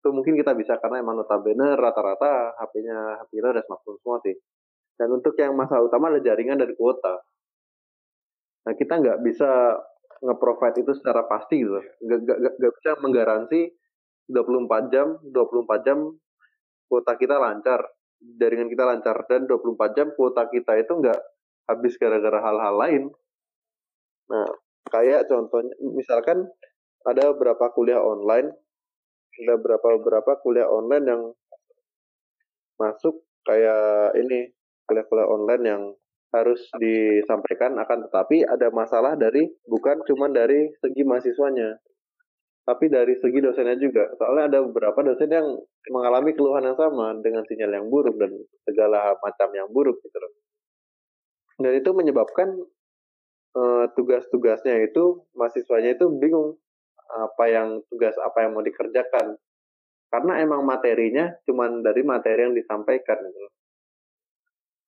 itu 0.00 0.08
mungkin 0.16 0.32
kita 0.38 0.56
bisa 0.56 0.80
karena 0.80 1.04
emang 1.04 1.20
notabene 1.20 1.76
rata-rata 1.76 2.56
HP-nya 2.56 3.20
HP 3.20 3.30
kita 3.36 3.48
udah 3.52 3.64
smartphone 3.64 3.98
semua 4.00 4.18
sih 4.24 4.36
dan 5.00 5.08
untuk 5.16 5.32
yang 5.40 5.56
masalah 5.56 5.88
utama 5.88 6.12
adalah 6.12 6.20
jaringan 6.20 6.60
dan 6.60 6.76
kuota. 6.76 7.24
Nah 8.68 8.76
kita 8.76 9.00
nggak 9.00 9.24
bisa 9.24 9.80
nge-provide 10.20 10.84
itu 10.84 10.92
secara 10.92 11.24
pasti 11.24 11.64
gitu. 11.64 11.80
Nggak, 12.04 12.72
bisa 12.76 13.00
menggaransi 13.00 13.60
24 14.28 14.92
jam, 14.92 15.16
24 15.24 15.86
jam 15.88 15.98
kuota 16.84 17.16
kita 17.16 17.40
lancar, 17.40 17.80
jaringan 18.20 18.68
kita 18.68 18.84
lancar, 18.84 19.24
dan 19.24 19.48
24 19.48 19.96
jam 19.96 20.12
kuota 20.12 20.44
kita 20.52 20.76
itu 20.76 20.92
nggak 21.00 21.20
habis 21.72 21.96
gara-gara 21.96 22.38
hal-hal 22.44 22.74
lain. 22.76 23.02
Nah, 24.28 24.52
kayak 24.92 25.32
contohnya, 25.32 25.72
misalkan 25.80 26.44
ada 27.06 27.32
beberapa 27.32 27.72
kuliah 27.72 28.00
online, 28.00 28.48
ada 29.44 29.54
beberapa 29.56 29.88
beberapa 30.00 30.32
kuliah 30.44 30.68
online 30.68 31.06
yang 31.06 31.22
masuk? 32.76 33.24
Kayak 33.40 34.16
ini 34.20 34.52
kuliah-kuliah 34.84 35.28
online 35.28 35.64
yang 35.64 35.82
harus 36.30 36.62
disampaikan 36.78 37.74
akan 37.80 38.06
tetapi 38.06 38.46
ada 38.46 38.70
masalah 38.70 39.18
dari 39.18 39.50
bukan 39.66 40.04
cuma 40.06 40.30
dari 40.30 40.70
segi 40.78 41.02
mahasiswanya 41.02 41.74
tapi 42.70 42.86
dari 42.86 43.18
segi 43.18 43.42
dosennya 43.42 43.74
juga. 43.82 44.06
Soalnya 44.14 44.44
ada 44.46 44.58
beberapa 44.62 45.02
dosen 45.02 45.26
yang 45.26 45.58
mengalami 45.90 46.36
keluhan 46.38 46.62
yang 46.62 46.78
sama 46.78 47.18
dengan 47.18 47.42
sinyal 47.42 47.72
yang 47.82 47.86
buruk 47.90 48.14
dan 48.14 48.30
segala 48.62 49.18
macam 49.18 49.48
yang 49.50 49.66
buruk 49.74 49.98
gitu 50.06 50.14
loh. 50.22 50.32
Dan 51.58 51.72
itu 51.74 51.90
menyebabkan 51.90 52.48
uh, 53.58 53.84
tugas-tugasnya 53.98 54.86
itu 54.86 55.24
mahasiswanya 55.34 55.98
itu 55.98 56.06
bingung 56.14 56.56
apa 57.10 57.44
yang 57.50 57.68
tugas 57.90 58.14
apa 58.22 58.46
yang 58.46 58.54
mau 58.54 58.64
dikerjakan. 58.64 59.34
Karena 60.10 60.42
emang 60.42 60.66
materinya 60.66 61.30
cuma 61.46 61.70
dari 61.70 62.02
materi 62.02 62.46
yang 62.46 62.54
disampaikan 62.54 63.18
gitu 63.30 63.50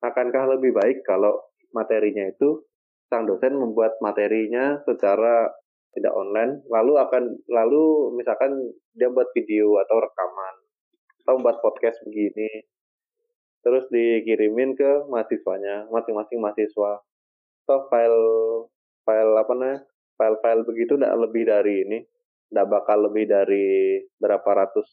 akankah 0.03 0.59
lebih 0.59 0.75
baik 0.75 1.07
kalau 1.07 1.39
materinya 1.71 2.27
itu 2.27 2.67
sang 3.07 3.25
dosen 3.25 3.55
membuat 3.55 3.97
materinya 4.03 4.83
secara 4.83 5.49
tidak 5.95 6.13
online 6.13 6.67
lalu 6.69 6.99
akan 6.99 7.23
lalu 7.47 8.11
misalkan 8.19 8.51
dia 8.99 9.09
buat 9.09 9.31
video 9.33 9.79
atau 9.79 10.03
rekaman 10.03 10.55
atau 11.23 11.35
buat 11.39 11.63
podcast 11.63 12.03
begini 12.03 12.67
terus 13.63 13.87
dikirimin 13.95 14.75
ke 14.75 15.07
mahasiswanya 15.07 15.87
masing-masing 15.87 16.43
mahasiswa. 16.43 16.99
Atau 17.63 17.87
file 17.87 18.27
file 19.07 19.35
apa 19.39 19.53
namanya 19.55 19.87
file-file 20.23 20.63
begitu 20.63 20.95
tidak 20.95 21.19
lebih 21.19 21.43
dari 21.51 21.75
ini 21.83 21.99
tidak 22.55 22.67
bakal 22.71 23.11
lebih 23.11 23.27
dari 23.27 23.99
berapa 24.23 24.47
ratus 24.47 24.87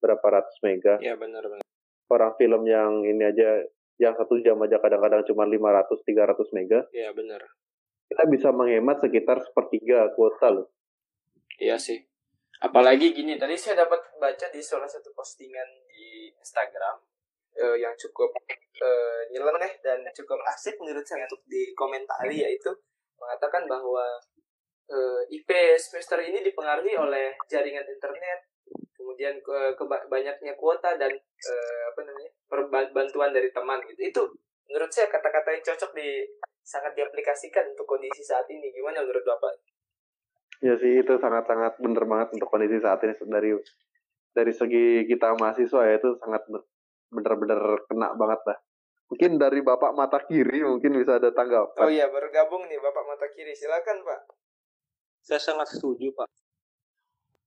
berapa 0.00 0.24
ratus 0.24 0.56
mega 0.64 0.96
ya 1.04 1.12
benar 1.20 1.44
benar 1.44 1.66
orang 2.08 2.32
film 2.40 2.62
yang 2.64 3.04
ini 3.04 3.20
aja 3.26 3.60
yang 3.96 4.12
satu 4.12 4.36
jam 4.44 4.60
aja 4.60 4.76
kadang-kadang 4.76 5.24
cuma 5.24 5.48
500-300 5.48 6.56
mega. 6.56 6.80
Iya 6.92 7.16
benar. 7.16 7.40
Kita 8.06 8.22
bisa 8.28 8.48
menghemat 8.52 9.00
sekitar 9.02 9.40
sepertiga 9.42 10.12
kuota 10.14 10.52
loh. 10.52 10.68
Iya 11.56 11.80
sih. 11.80 11.98
Apalagi 12.60 13.12
gini, 13.12 13.36
tadi 13.36 13.56
saya 13.56 13.84
dapat 13.84 14.16
baca 14.16 14.46
di 14.48 14.60
salah 14.60 14.88
satu 14.88 15.12
postingan 15.12 15.68
di 15.88 16.32
Instagram 16.36 16.96
uh, 17.60 17.76
yang 17.76 17.92
cukup 17.96 18.32
uh, 18.80 19.20
nyeleneh 19.32 19.80
dan 19.84 20.04
cukup 20.12 20.40
asik 20.52 20.76
menurut 20.80 21.04
saya 21.04 21.28
untuk 21.28 21.44
dikomentari 21.48 22.48
yaitu 22.48 22.72
mengatakan 23.16 23.64
bahwa 23.68 24.04
uh, 24.90 25.20
IP 25.30 25.50
semester 25.78 26.18
ini 26.22 26.42
dipengaruhi 26.42 26.94
oleh 26.98 27.34
jaringan 27.50 27.86
internet 27.86 28.46
kemudian 28.96 29.38
ke, 29.38 29.78
ke 29.78 29.84
banyaknya 29.86 30.58
kuota 30.58 30.98
dan 30.98 31.14
uh, 31.14 31.82
apa 31.94 32.00
namanya 32.02 32.30
bantuan 32.90 33.30
dari 33.30 33.54
teman 33.54 33.78
gitu 33.86 34.02
itu 34.02 34.22
menurut 34.66 34.90
saya 34.90 35.06
kata-kata 35.06 35.54
yang 35.54 35.62
cocok 35.62 35.90
di 35.94 36.26
sangat 36.66 36.98
diaplikasikan 36.98 37.70
untuk 37.70 37.86
kondisi 37.86 38.26
saat 38.26 38.50
ini 38.50 38.74
gimana 38.74 39.06
menurut 39.06 39.22
bapak? 39.22 39.54
Ya 40.58 40.74
sih 40.74 40.98
itu 40.98 41.14
sangat-sangat 41.14 41.78
benar 41.78 42.04
banget 42.10 42.28
untuk 42.34 42.50
kondisi 42.50 42.82
saat 42.82 42.98
ini 43.06 43.14
dari 43.30 43.54
dari 44.34 44.52
segi 44.52 45.06
kita 45.06 45.38
mahasiswa 45.38 45.80
ya 45.86 45.94
itu 45.96 46.18
sangat 46.18 46.42
benar-benar 47.14 47.86
kena 47.86 48.18
banget 48.18 48.40
lah. 48.50 48.58
Mungkin 49.06 49.38
dari 49.38 49.62
bapak 49.62 49.94
mata 49.94 50.18
kiri 50.26 50.66
mungkin 50.66 50.98
bisa 50.98 51.22
ada 51.22 51.30
tanggapan. 51.30 51.86
Oh 51.86 51.92
iya 51.92 52.10
bergabung 52.10 52.66
nih 52.66 52.82
bapak 52.82 53.04
mata 53.06 53.26
kiri 53.30 53.54
silakan 53.54 54.02
pak. 54.02 54.20
Saya 55.26 55.42
sangat 55.42 55.74
setuju 55.74 56.14
pak. 56.14 56.30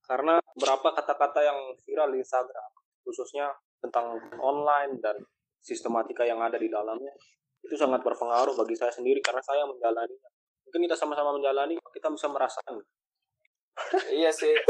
Karena 0.04 0.36
berapa 0.60 0.84
kata-kata 1.00 1.40
yang 1.40 1.60
viral 1.88 2.12
di 2.12 2.20
Instagram 2.20 2.70
khususnya 3.08 3.56
tentang 3.80 4.20
online 4.44 5.00
dan 5.00 5.16
sistematika 5.64 6.28
yang 6.28 6.44
ada 6.44 6.60
di 6.60 6.68
dalamnya 6.68 7.16
itu 7.64 7.76
sangat 7.80 8.04
berpengaruh 8.04 8.52
bagi 8.56 8.76
saya 8.76 8.92
sendiri 8.92 9.24
karena 9.24 9.40
saya 9.40 9.64
menjalani 9.64 10.16
mungkin 10.68 10.82
kita 10.86 10.96
sama-sama 11.00 11.32
menjalani 11.36 11.80
kita 11.96 12.12
bisa 12.12 12.28
merasakan. 12.28 12.84
Iya 14.12 14.32
sih. 14.34 14.54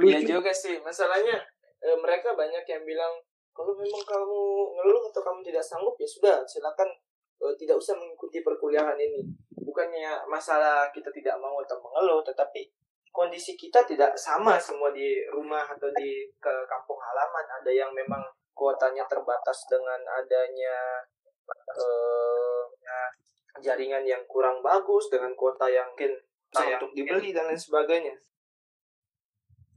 Iya. 0.00 0.16
Iya 0.16 0.40
juga 0.40 0.48
sih. 0.48 0.80
Masalahnya 0.80 1.44
e, 1.82 1.88
mereka 2.00 2.32
banyak 2.32 2.64
yang 2.64 2.82
bilang 2.88 3.20
kalau 3.52 3.76
memang 3.76 4.00
kamu 4.00 4.40
ngeluh 4.80 5.04
atau 5.12 5.20
kamu 5.20 5.44
tidak 5.44 5.60
sanggup 5.60 5.92
ya 6.00 6.08
sudah 6.08 6.40
silakan 6.48 6.88
e, 7.40 7.46
tidak 7.56 7.80
usah 7.80 7.96
mengikuti 7.96 8.44
perkuliahan 8.44 9.00
ini. 9.00 9.24
Bukannya 9.56 10.28
masalah 10.28 10.92
kita 10.92 11.08
tidak 11.08 11.40
mau 11.40 11.56
atau 11.64 11.80
mengeluh 11.80 12.20
tetapi 12.20 12.68
kondisi 13.10 13.58
kita 13.58 13.82
tidak 13.88 14.14
sama 14.14 14.60
semua 14.60 14.92
di 14.92 15.24
rumah 15.32 15.66
atau 15.66 15.88
di 15.96 16.28
ke 16.36 16.52
kampung 16.68 17.00
halaman. 17.00 17.46
Ada 17.64 17.72
yang 17.72 17.90
memang 17.96 18.22
kuotanya 18.54 19.08
terbatas 19.08 19.66
dengan 19.66 19.98
adanya 20.04 20.76
eh, 21.74 22.40
jaringan 23.60 24.02
yang 24.08 24.24
kurang 24.26 24.64
bagus 24.64 25.12
dengan 25.12 25.36
kuota 25.36 25.68
yang 25.68 25.92
mungkin 25.92 26.16
susah 26.50 26.80
untuk 26.80 26.92
dibeli 26.96 27.30
dan 27.30 27.46
lain 27.46 27.60
sebagainya. 27.60 28.16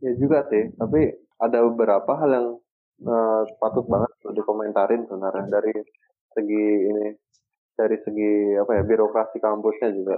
Ya 0.04 0.12
juga 0.20 0.44
sih, 0.52 0.72
tapi 0.76 1.12
ada 1.40 1.64
beberapa 1.64 2.12
hal 2.18 2.30
yang 2.32 2.48
eh, 3.04 3.42
patut 3.60 3.86
banget 3.88 4.10
untuk 4.24 4.34
dikomentarin 4.40 5.04
sebenarnya 5.06 5.46
dari 5.52 5.76
segi 6.34 6.68
ini, 6.90 7.08
dari 7.74 7.98
segi 8.02 8.58
apa 8.58 8.72
ya 8.78 8.84
birokrasi 8.86 9.38
kampusnya 9.42 9.90
juga. 9.94 10.18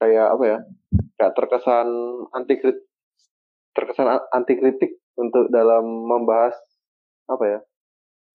Kayak 0.00 0.26
apa 0.36 0.44
ya? 0.44 0.58
Kayak 1.16 1.32
terkesan 1.36 1.88
anti 2.32 2.54
terkesan 3.72 4.06
anti 4.32 4.54
kritik 4.56 5.00
untuk 5.16 5.48
dalam 5.48 5.84
membahas 5.84 6.56
apa 7.28 7.44
ya? 7.44 7.58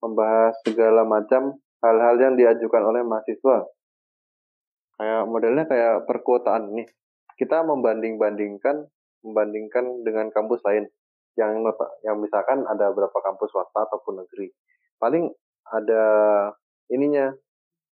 Membahas 0.02 0.58
segala 0.66 1.06
macam 1.06 1.62
hal-hal 1.82 2.16
yang 2.18 2.34
diajukan 2.38 2.82
oleh 2.82 3.02
mahasiswa. 3.06 3.70
Kayak 4.98 5.22
modelnya 5.30 5.66
kayak 5.70 5.96
perkuotaan 6.10 6.74
nih. 6.74 6.88
Kita 7.38 7.66
membanding-bandingkan 7.66 8.86
membandingkan 9.22 10.02
dengan 10.02 10.34
kampus 10.34 10.62
lain 10.66 10.90
yang 11.38 11.62
yang 12.04 12.18
misalkan 12.20 12.66
ada 12.68 12.92
berapa 12.92 13.14
kampus 13.14 13.54
swasta 13.54 13.88
ataupun 13.88 14.20
negeri 14.26 14.52
paling 15.00 15.32
ada 15.72 16.04
ininya 16.92 17.32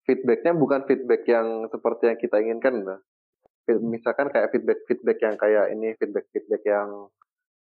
feedbacknya 0.09 0.57
bukan 0.57 0.89
feedback 0.89 1.29
yang 1.29 1.69
seperti 1.69 2.09
yang 2.09 2.19
kita 2.19 2.37
inginkan 2.41 2.75
nah. 2.81 3.01
misalkan 3.85 4.33
kayak 4.33 4.49
feedback 4.49 4.81
feedback 4.89 5.19
yang 5.21 5.37
kayak 5.37 5.69
ini 5.77 5.93
feedback 6.01 6.25
feedback 6.33 6.65
yang 6.65 7.13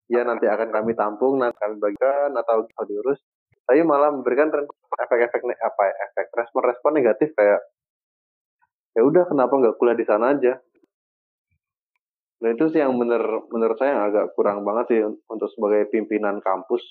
ya 0.06 0.22
nanti 0.22 0.46
akan 0.46 0.70
kami 0.70 0.94
tampung 0.94 1.42
nanti 1.42 1.58
kami 1.58 1.82
bagikan 1.82 2.30
atau 2.38 2.62
diurus 2.86 3.18
tapi 3.66 3.82
malah 3.82 4.14
memberikan 4.14 4.48
efek-efek 4.48 5.44
apa 5.44 5.82
ya, 5.84 5.94
efek 6.08 6.32
respon-respon 6.32 6.92
negatif 6.94 7.34
kayak 7.34 7.60
ya 8.94 9.02
udah 9.02 9.26
kenapa 9.26 9.52
nggak 9.58 9.76
kuliah 9.76 9.98
di 9.98 10.06
sana 10.06 10.38
aja 10.38 10.62
Nah 12.38 12.54
itu 12.54 12.70
sih 12.70 12.78
yang 12.78 12.94
bener, 12.94 13.22
menurut 13.50 13.74
saya 13.78 13.98
yang 13.98 14.04
agak 14.14 14.38
kurang 14.38 14.62
banget 14.62 14.84
sih 14.94 15.00
untuk 15.02 15.50
sebagai 15.50 15.90
pimpinan 15.90 16.38
kampus 16.38 16.82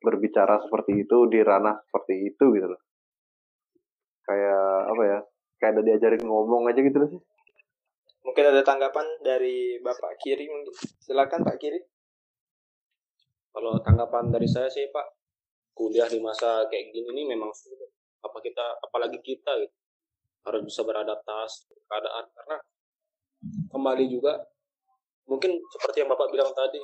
berbicara 0.00 0.64
seperti 0.64 1.04
itu 1.04 1.28
di 1.28 1.44
ranah 1.44 1.76
seperti 1.88 2.32
itu 2.32 2.44
gitu 2.56 2.66
loh. 2.72 2.80
Kayak 4.24 4.64
apa 4.90 5.02
ya? 5.04 5.18
Kayak 5.58 5.72
ada 5.78 5.82
diajarin 5.86 6.24
ngomong 6.26 6.62
aja 6.70 6.80
gitu 6.82 6.96
loh 6.98 7.08
sih. 7.10 7.20
Mungkin 8.22 8.44
ada 8.54 8.62
tanggapan 8.62 9.06
dari 9.22 9.78
Bapak 9.82 10.18
Kiri 10.22 10.46
mungkin. 10.46 10.74
Silakan 11.02 11.42
Pak 11.42 11.58
Kiri. 11.58 11.80
Kalau 13.52 13.76
tanggapan 13.84 14.32
dari 14.32 14.48
saya 14.48 14.70
sih 14.70 14.88
Pak, 14.88 15.06
kuliah 15.76 16.08
di 16.08 16.22
masa 16.22 16.64
kayak 16.70 16.94
gini 16.94 17.08
ini 17.12 17.22
memang 17.36 17.52
sulit. 17.52 17.90
Apa 18.22 18.38
kita, 18.38 18.78
apalagi 18.80 19.18
kita 19.18 19.50
gitu, 19.58 19.74
harus 20.46 20.62
bisa 20.66 20.80
beradaptasi 20.86 21.70
keadaan 21.86 22.24
karena 22.34 22.56
kembali 23.70 24.04
juga 24.06 24.38
mungkin 25.26 25.58
seperti 25.70 26.02
yang 26.02 26.10
bapak 26.10 26.30
bilang 26.34 26.50
tadi 26.54 26.82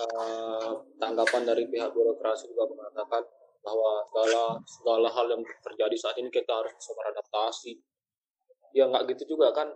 uh, 0.00 0.72
tanggapan 0.96 1.42
dari 1.44 1.68
pihak 1.68 1.92
birokrasi 1.92 2.48
juga 2.48 2.68
mengatakan 2.72 3.22
bahwa 3.62 4.02
segala 4.10 4.42
segala 4.66 5.08
hal 5.08 5.26
yang 5.30 5.42
terjadi 5.62 5.96
saat 5.96 6.18
ini 6.18 6.28
kita 6.28 6.50
harus 6.50 6.74
bisa 6.74 6.90
beradaptasi. 6.98 7.72
Ya 8.74 8.90
nggak 8.90 9.14
gitu 9.14 9.38
juga 9.38 9.54
kan. 9.54 9.70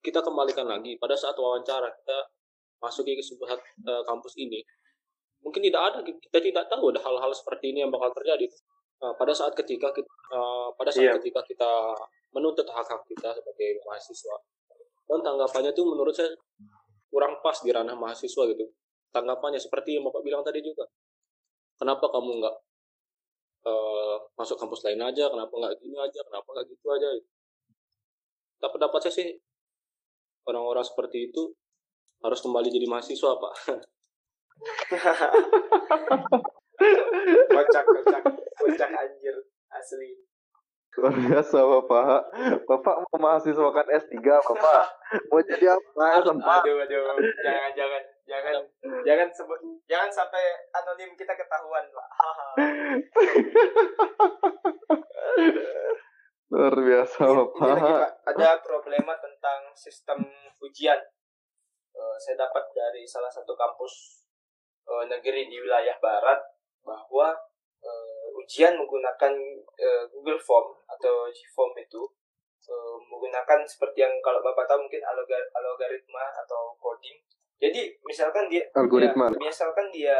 Kita 0.00 0.22
kembalikan 0.22 0.70
lagi. 0.70 0.94
Pada 0.96 1.18
saat 1.18 1.34
wawancara 1.34 1.90
kita 1.90 2.18
masuki 2.78 3.18
ke 3.18 3.24
sebuah 3.24 3.58
uh, 3.88 4.02
kampus 4.06 4.38
ini 4.38 4.60
mungkin 5.46 5.62
tidak 5.62 5.82
ada 5.94 5.98
kita 6.02 6.38
tidak 6.42 6.64
tahu 6.66 6.90
ada 6.90 6.98
hal-hal 6.98 7.30
seperti 7.30 7.70
ini 7.70 7.86
yang 7.86 7.92
bakal 7.94 8.10
terjadi. 8.10 8.50
Uh, 8.96 9.12
pada 9.14 9.30
saat 9.30 9.52
ketika 9.52 9.92
kita, 9.92 10.08
uh, 10.32 10.72
pada 10.74 10.88
saat 10.88 11.12
yeah. 11.12 11.16
ketika 11.20 11.44
kita 11.44 11.70
menuntut 12.32 12.64
hak-hak 12.64 12.98
kita 13.06 13.30
sebagai 13.30 13.78
mahasiswa. 13.84 14.36
Dan 15.06 15.20
tanggapannya 15.22 15.70
itu 15.70 15.82
menurut 15.86 16.16
saya 16.16 16.32
kurang 17.12 17.38
pas 17.44 17.54
di 17.60 17.70
ranah 17.70 17.94
mahasiswa 17.94 18.42
gitu. 18.50 18.64
Tanggapannya 19.12 19.60
seperti 19.60 20.00
yang 20.00 20.08
bapak 20.08 20.24
bilang 20.24 20.42
tadi 20.42 20.64
juga. 20.64 20.88
Kenapa 21.76 22.08
kamu 22.08 22.40
nggak 22.42 22.56
uh, 23.66 24.16
masuk 24.38 24.56
kampus 24.56 24.86
lain 24.86 25.02
aja 25.02 25.26
kenapa 25.26 25.50
nggak 25.50 25.76
gini 25.82 25.98
aja 25.98 26.20
kenapa 26.22 26.46
nggak 26.54 26.66
gitu 26.70 26.86
aja 26.94 27.08
gitu. 27.18 27.28
tak 28.62 28.70
pendapat 28.72 29.00
saya 29.04 29.14
sih 29.18 29.28
orang-orang 30.46 30.86
seperti 30.86 31.28
itu 31.28 31.52
harus 32.22 32.40
kembali 32.40 32.70
jadi 32.70 32.86
mahasiswa 32.88 33.36
pak 33.36 33.54
kocak 37.52 37.84
kocak 37.84 38.22
kocak 38.56 38.90
anjir 38.94 39.36
asli 39.74 40.22
Luar 40.96 41.12
biasa 41.12 41.60
Bapak. 41.60 42.24
Bapak 42.64 42.94
mau 43.04 43.20
mahasiswakan 43.20 43.84
S3 44.00 44.16
Bapak. 44.16 44.84
Mau 45.28 45.44
jadi 45.44 45.76
apa? 45.76 46.24
Sempat. 46.24 46.64
Aduh, 46.64 46.80
aduh. 46.80 47.20
Jangan, 47.44 47.70
jangan. 47.76 48.02
Jangan, 48.26 48.58
jangan 49.06 49.30
sebut, 49.30 49.62
jangan 49.86 50.10
sampai 50.10 50.42
anonim 50.74 51.14
kita 51.14 51.30
ketahuan, 51.38 51.86
Pak. 51.94 52.10
Luar 56.50 56.74
biasa 56.74 57.22
Bapak. 57.22 57.54
Ini 57.54 57.70
lagi, 57.70 57.92
Pak. 58.02 58.12
Ada 58.34 58.58
problema 58.66 59.14
tentang 59.22 59.70
sistem 59.78 60.26
ujian. 60.58 60.98
Uh, 61.94 62.18
saya 62.18 62.34
dapat 62.34 62.66
dari 62.74 63.06
salah 63.06 63.30
satu 63.30 63.54
kampus 63.54 64.26
uh, 64.90 65.06
negeri 65.06 65.46
di 65.46 65.62
wilayah 65.62 65.94
barat 66.02 66.42
bahwa 66.82 67.30
uh, 67.82 68.26
ujian 68.42 68.74
menggunakan 68.74 69.34
uh, 69.74 70.04
Google 70.10 70.42
Form 70.42 70.74
atau 70.86 71.30
Gform 71.30 71.72
itu 71.78 72.02
uh, 72.68 72.96
menggunakan 73.06 73.62
seperti 73.66 74.02
yang 74.02 74.14
kalau 74.18 74.42
bapak 74.42 74.66
tahu 74.66 74.82
mungkin 74.82 75.02
algorit 75.02 75.46
algoritma 75.54 76.24
atau 76.42 76.74
coding. 76.78 77.18
Jadi 77.56 77.88
misalkan 78.04 78.52
dia, 78.52 78.64
algoritma. 78.76 79.32
dia 79.32 79.40
misalkan 79.40 79.88
dia 79.88 80.16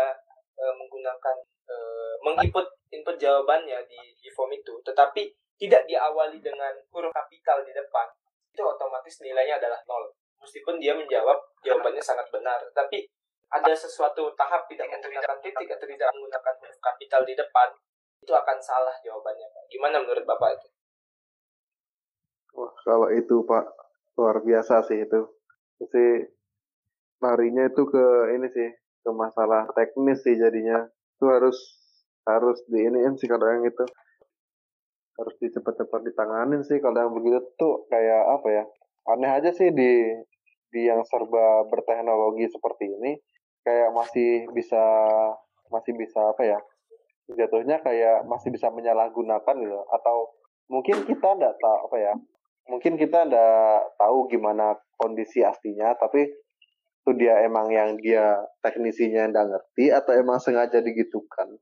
uh, 0.57 0.75
menggunakan 0.77 1.37
uh, 1.69 2.15
menginput 2.25 2.65
input 2.89 3.17
jawabannya 3.21 3.85
di 3.85 4.01
Gform 4.25 4.57
itu, 4.57 4.73
tetapi 4.81 5.29
tidak 5.61 5.85
diawali 5.89 6.41
dengan 6.41 6.73
huruf 6.93 7.13
kapital 7.13 7.61
di 7.65 7.73
depan, 7.77 8.09
itu 8.53 8.63
otomatis 8.65 9.21
nilainya 9.21 9.61
adalah 9.61 9.81
nol. 9.85 10.09
Meskipun 10.41 10.81
dia 10.81 10.97
menjawab 10.97 11.37
jawabannya 11.65 12.01
sangat 12.01 12.29
benar, 12.33 12.61
tapi 12.73 13.05
ada 13.53 13.73
sesuatu 13.73 14.33
tahap 14.37 14.65
tidak 14.69 14.89
menggunakan 14.91 15.39
titik 15.41 15.69
atau 15.71 15.87
tidak 15.89 16.09
menggunakan 16.17 16.55
huruf 16.61 16.79
kapital 16.81 17.21
di 17.25 17.35
depan, 17.37 17.69
itu 18.21 18.33
akan 18.33 18.57
salah 18.61 18.97
jawabannya 19.05 19.47
Pak. 19.53 19.65
Gimana 19.69 20.01
menurut 20.01 20.25
Bapak 20.25 20.51
itu? 20.57 20.69
Wah, 22.57 22.73
kalau 22.81 23.09
itu 23.13 23.45
Pak 23.45 23.65
luar 24.17 24.41
biasa 24.41 24.81
sih 24.89 25.05
itu. 25.05 25.21
Sih 25.77 26.36
larinya 27.23 27.69
itu 27.69 27.83
ke 27.89 28.05
ini 28.37 28.49
sih, 28.53 28.69
ke 28.77 29.11
masalah 29.13 29.69
teknis 29.73 30.23
sih 30.23 30.37
jadinya. 30.37 30.85
Itu 31.17 31.31
harus 31.33 31.57
harus 32.27 32.59
di 32.69 32.85
ini 32.85 33.07
sih 33.17 33.29
kalau 33.31 33.47
yang 33.47 33.65
itu. 33.65 33.85
Harus 35.17 35.35
dicepat-cepat 35.41 36.01
ditanganin 36.13 36.61
sih 36.61 36.77
kalau 36.77 37.01
yang 37.01 37.13
begitu 37.17 37.41
tuh 37.57 37.89
kayak 37.89 38.25
apa 38.37 38.49
ya? 38.53 38.65
Aneh 39.09 39.31
aja 39.33 39.49
sih 39.55 39.73
di 39.73 40.13
di 40.77 40.85
yang 40.85 41.01
serba 41.09 41.65
berteknologi 41.73 42.53
seperti 42.53 42.85
ini 42.91 43.17
kayak 43.65 43.91
masih 43.97 44.47
bisa 44.53 44.83
masih 45.73 45.97
bisa 45.99 46.21
apa 46.21 46.43
ya 46.47 46.59
jatuhnya 47.27 47.83
kayak 47.83 48.23
masih 48.31 48.55
bisa 48.55 48.71
menyalahgunakan 48.71 49.57
gitu 49.59 49.81
atau 49.91 50.31
mungkin 50.71 51.03
kita 51.03 51.35
tidak 51.35 51.59
tahu 51.59 51.79
apa 51.91 51.97
ya 51.99 52.15
mungkin 52.71 52.95
kita 52.95 53.27
tidak 53.27 53.91
tahu 53.99 54.31
gimana 54.31 54.79
kondisi 54.95 55.43
aslinya 55.43 55.99
tapi 55.99 56.31
itu 57.07 57.23
dia 57.23 57.39
emang 57.47 57.71
yang 57.71 57.95
dia 58.03 58.35
teknisinya 58.67 59.31
tidak 59.31 59.47
ngerti 59.47 59.95
atau 59.95 60.11
emang 60.19 60.43
sengaja 60.43 60.83
digitukan. 60.83 61.55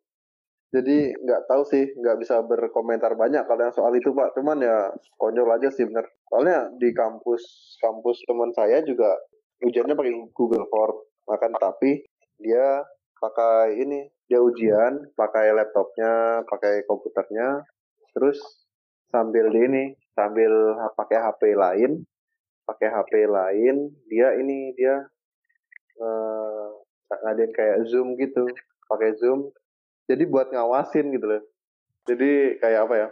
Jadi 0.72 1.12
nggak 1.20 1.44
tahu 1.44 1.68
sih 1.68 1.84
nggak 2.00 2.16
bisa 2.16 2.40
berkomentar 2.40 3.12
banyak 3.12 3.44
kalau 3.44 3.60
yang 3.68 3.76
soal 3.76 3.92
itu 3.92 4.08
pak. 4.16 4.32
Cuman 4.32 4.64
ya 4.64 4.88
konyol 5.20 5.52
aja 5.52 5.68
sih 5.68 5.84
bener. 5.84 6.08
Soalnya 6.32 6.72
di 6.80 6.96
kampus 6.96 7.76
kampus 7.76 8.24
teman 8.24 8.56
saya 8.56 8.80
juga 8.88 9.20
ujiannya 9.60 9.92
pakai 9.92 10.32
Google 10.32 10.64
Form. 10.72 10.96
Makan 11.28 11.52
tapi 11.60 12.00
dia 12.40 12.80
pakai 13.20 13.84
ini 13.84 14.08
dia 14.24 14.40
ujian 14.40 15.12
pakai 15.12 15.52
laptopnya 15.52 16.40
pakai 16.48 16.88
komputernya. 16.88 17.68
Terus 18.16 18.40
sambil 19.12 19.52
di 19.52 19.60
ini 19.60 19.84
sambil 20.16 20.72
pakai 20.96 21.20
HP 21.20 21.52
lain 21.52 22.00
pakai 22.64 22.88
HP 22.88 23.28
lain 23.28 23.92
dia 24.08 24.32
ini 24.40 24.72
dia 24.72 25.04
uh, 26.00 26.68
ngadain 27.10 27.52
kayak 27.54 27.86
zoom 27.90 28.18
gitu 28.18 28.46
pakai 28.90 29.14
zoom. 29.18 29.50
Jadi 30.10 30.28
buat 30.28 30.52
ngawasin 30.52 31.14
gitu 31.14 31.26
loh. 31.26 31.42
Jadi 32.04 32.60
kayak 32.60 32.88
apa 32.88 32.94
ya 32.96 33.08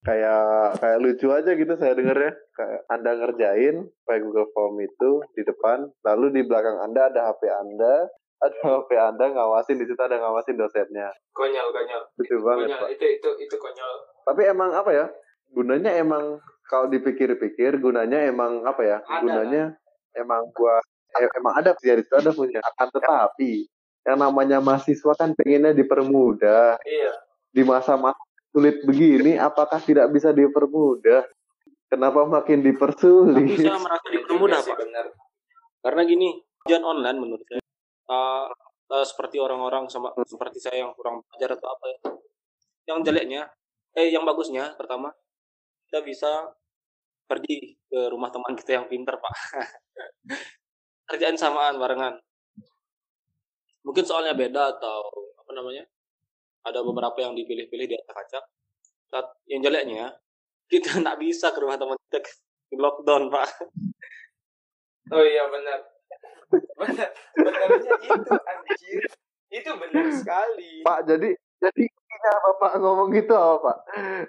kayak 0.00 0.80
kayak 0.80 0.98
lucu 1.04 1.28
aja 1.28 1.52
gitu 1.52 1.72
saya 1.76 1.92
dengarnya 1.92 2.32
kayak 2.56 2.80
anda 2.88 3.20
ngerjain 3.20 3.84
pakai 4.08 4.20
Google 4.24 4.48
Form 4.56 4.80
itu 4.80 5.20
di 5.36 5.44
depan 5.44 5.92
lalu 6.08 6.40
di 6.40 6.42
belakang 6.48 6.80
anda 6.80 7.12
ada 7.12 7.28
HP 7.28 7.42
anda 7.52 8.08
ada 8.44 8.56
HP 8.56 8.90
anda 8.96 9.24
ngawasin 9.28 9.76
di 9.76 9.84
situ 9.84 10.00
ada 10.00 10.16
ngawasin 10.16 10.56
dosennya. 10.56 11.12
Konyol 11.36 11.68
konyol. 11.76 12.02
Lucu 12.16 12.36
banget 12.40 12.66
konyol 12.72 12.80
pak. 12.80 12.90
itu 12.96 13.04
itu 13.20 13.30
itu 13.44 13.56
konyol. 13.60 13.92
Tapi 14.24 14.42
emang 14.48 14.70
apa 14.72 14.90
ya 14.92 15.06
gunanya 15.52 15.92
emang 16.00 16.40
kalau 16.64 16.86
dipikir-pikir 16.88 17.82
gunanya 17.82 18.30
emang 18.30 18.64
apa 18.64 18.82
ya 18.86 18.98
Ada. 19.04 19.20
gunanya 19.20 19.64
emang 20.16 20.48
buat 20.56 20.80
eh, 20.80 20.89
emang 21.36 21.54
ada 21.58 21.74
sih 21.78 21.90
di 21.90 22.02
situ 22.04 22.14
ada 22.16 22.30
punya 22.30 22.60
akan 22.62 22.88
tetapi 22.94 23.52
yang 24.06 24.18
namanya 24.18 24.58
mahasiswa 24.62 25.12
kan 25.18 25.36
pengennya 25.36 25.76
dipermudah 25.76 26.80
iya 26.86 27.12
di 27.50 27.62
masa-masa 27.66 28.22
sulit 28.50 28.82
begini 28.86 29.38
apakah 29.38 29.82
tidak 29.82 30.10
bisa 30.14 30.30
dipermudah 30.30 31.26
kenapa 31.90 32.22
makin 32.26 32.62
dipersulit 32.62 33.58
saya 33.58 33.78
merasa 33.78 34.06
Itu 34.08 34.22
dipermudah 34.22 34.58
pak. 34.62 34.78
benar 34.78 35.06
Karena 35.80 36.04
gini, 36.04 36.28
ujian 36.68 36.84
online 36.84 37.16
menurut 37.16 37.44
saya 37.48 37.64
uh, 38.12 38.46
uh, 38.92 39.04
seperti 39.08 39.40
orang-orang 39.40 39.88
sama 39.88 40.12
seperti 40.28 40.60
saya 40.60 40.84
yang 40.84 40.92
kurang 40.92 41.24
belajar 41.24 41.56
atau 41.56 41.72
apa 41.72 41.84
ya. 41.88 41.98
Yang 42.92 42.98
jeleknya, 43.08 43.42
eh 43.96 44.12
yang 44.12 44.28
bagusnya 44.28 44.76
pertama 44.76 45.08
kita 45.88 46.04
bisa 46.04 46.52
pergi 47.24 47.80
ke 47.88 48.12
rumah 48.12 48.28
teman 48.28 48.52
kita 48.52 48.76
yang 48.76 48.86
pinter 48.92 49.16
pak. 49.16 49.32
Kerjaan 51.10 51.34
samaan 51.34 51.76
barengan. 51.82 52.22
Mungkin 53.82 54.04
soalnya 54.06 54.38
beda 54.38 54.78
atau 54.78 55.10
apa 55.34 55.50
namanya? 55.50 55.82
Ada 56.62 56.86
beberapa 56.86 57.18
yang 57.18 57.34
dipilih-pilih 57.34 57.86
di 57.90 57.96
acak-acak. 57.98 58.44
Saat 59.10 59.26
yang 59.50 59.66
jeleknya 59.66 60.14
kita 60.70 60.90
nggak 61.02 61.18
bisa 61.18 61.50
ke 61.50 61.58
rumah 61.58 61.76
teman 61.76 61.98
kita 62.08 62.22
di 62.70 62.76
lockdown 62.78 63.26
pak. 63.28 63.50
oh 65.10 65.24
iya 65.26 65.44
benar 65.50 65.78
benar 66.78 67.10
benarnya 67.34 67.94
itu 67.98 68.34
anjir 68.38 69.02
itu 69.50 69.70
benar 69.74 70.06
sekali 70.14 70.72
Pak 70.86 70.98
jadi 71.06 71.34
jadi 71.58 71.84
bapak 72.20 72.78
ngomong 72.78 73.10
gitu 73.10 73.34
apa 73.34 73.58
pak 73.58 73.78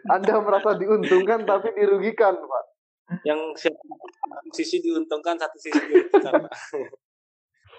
Anda 0.10 0.42
merasa 0.42 0.74
diuntungkan 0.74 1.46
tapi 1.46 1.70
dirugikan 1.78 2.34
pak 2.34 2.64
yang 3.24 3.40
siapa 3.54 3.78
satu 3.78 4.50
sisi 4.54 4.80
diuntungkan 4.80 5.36
satu 5.36 5.58
sisi 5.60 5.80
Pak. 6.12 6.52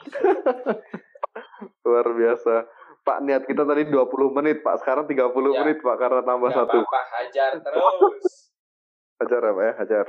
luar 1.87 2.07
biasa 2.11 2.55
Pak 3.03 3.19
niat 3.23 3.43
kita 3.47 3.67
tadi 3.67 3.87
20 3.91 4.37
menit 4.39 4.63
Pak 4.63 4.79
sekarang 4.83 5.11
30 5.11 5.19
Ya. 5.51 5.61
menit 5.63 5.79
Pak 5.81 5.97
karena 5.97 6.23
tambah 6.23 6.51
Nggak 6.51 6.59
satu 6.67 6.79
apa-apa 6.83 7.01
hajar 7.19 7.53
terus 7.59 8.27
hajar 9.19 9.41
ya 9.43 9.53
Pak 9.53 9.65
ya 9.65 9.73
hajar 9.83 10.07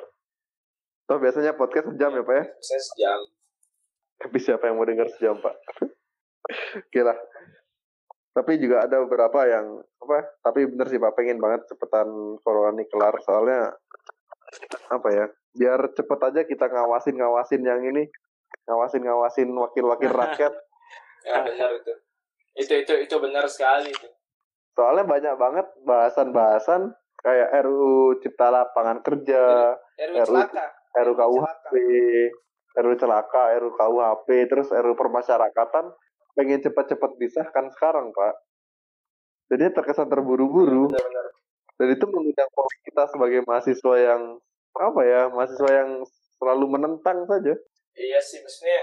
Toh 1.03 1.17
biasanya 1.19 1.51
podcast 1.53 1.87
sejam 1.89 2.11
ya 2.13 2.23
Pak 2.23 2.35
ya 2.35 2.45
saya 2.59 2.81
sejam 2.81 3.19
Tapi 4.13 4.37
siapa 4.39 4.63
yang 4.65 4.77
mau 4.79 4.87
dengar 4.87 5.09
sejam 5.11 5.35
Pak? 5.35 5.51
Oke 6.79 7.01
lah. 7.03 7.17
Tapi 8.31 8.55
juga 8.55 8.87
ada 8.87 9.03
beberapa 9.03 9.43
yang 9.43 9.83
apa? 9.99 10.39
Tapi 10.39 10.63
bener 10.63 10.87
sih 10.87 10.95
Pak, 10.95 11.11
pengen 11.11 11.43
banget 11.43 11.67
cepetan 11.67 12.07
corona 12.39 12.71
ini 12.71 12.87
kelar 12.87 13.19
soalnya 13.19 13.75
apa 14.89 15.09
ya? 15.13 15.25
Biar 15.53 15.79
cepet 15.93 16.19
aja 16.19 16.41
kita 16.45 16.65
ngawasin 16.69 17.15
ngawasin 17.17 17.61
yang 17.61 17.81
ini, 17.85 18.09
ngawasin 18.67 19.03
ngawasin 19.03 19.49
wakil-wakil 19.53 20.11
rakyat. 20.23 20.53
ya 21.23 21.39
benar 21.39 21.71
itu 21.71 21.93
itu 22.59 22.73
itu 22.83 22.93
itu 23.07 23.15
benar 23.23 23.47
sekali 23.47 23.87
itu 23.87 24.11
Soalnya 24.75 25.07
banyak 25.07 25.35
banget 25.39 25.67
bahasan-bahasan 25.87 26.91
kayak 27.23 27.49
RUU 27.63 28.19
Cipta 28.19 28.51
Lapangan 28.51 28.99
Kerja, 29.05 29.71
RW. 30.11 30.17
celaka 30.27 30.65
RUU 30.99 31.15
Celaka. 31.15 31.29
KUHP, 31.29 31.71
RUU 32.81 32.95
Celaka, 32.99 33.43
RUU 33.55 33.71
KUHP, 33.77 34.27
terus 34.51 34.67
RUU 34.73 34.97
Permasyarakatan 34.97 35.93
pengen 36.33 36.59
cepat-cepat 36.59 37.11
disahkan 37.21 37.69
sekarang, 37.71 38.09
Pak. 38.11 38.33
Jadi 39.53 39.69
terkesan 39.77 40.09
terburu-buru 40.09 40.89
benar-benar 40.89 41.22
dan 41.77 41.87
itu 41.89 42.05
mengundang 42.05 42.49
pola 42.53 42.73
kita 42.85 43.03
sebagai 43.09 43.39
mahasiswa 43.45 43.95
yang 43.97 44.21
apa 44.73 45.01
ya, 45.05 45.21
mahasiswa 45.29 45.69
yang 45.69 45.89
selalu 46.37 46.65
menentang 46.77 47.25
saja. 47.25 47.53
Iya 47.93 48.19
sih, 48.21 48.41
maksudnya 48.41 48.81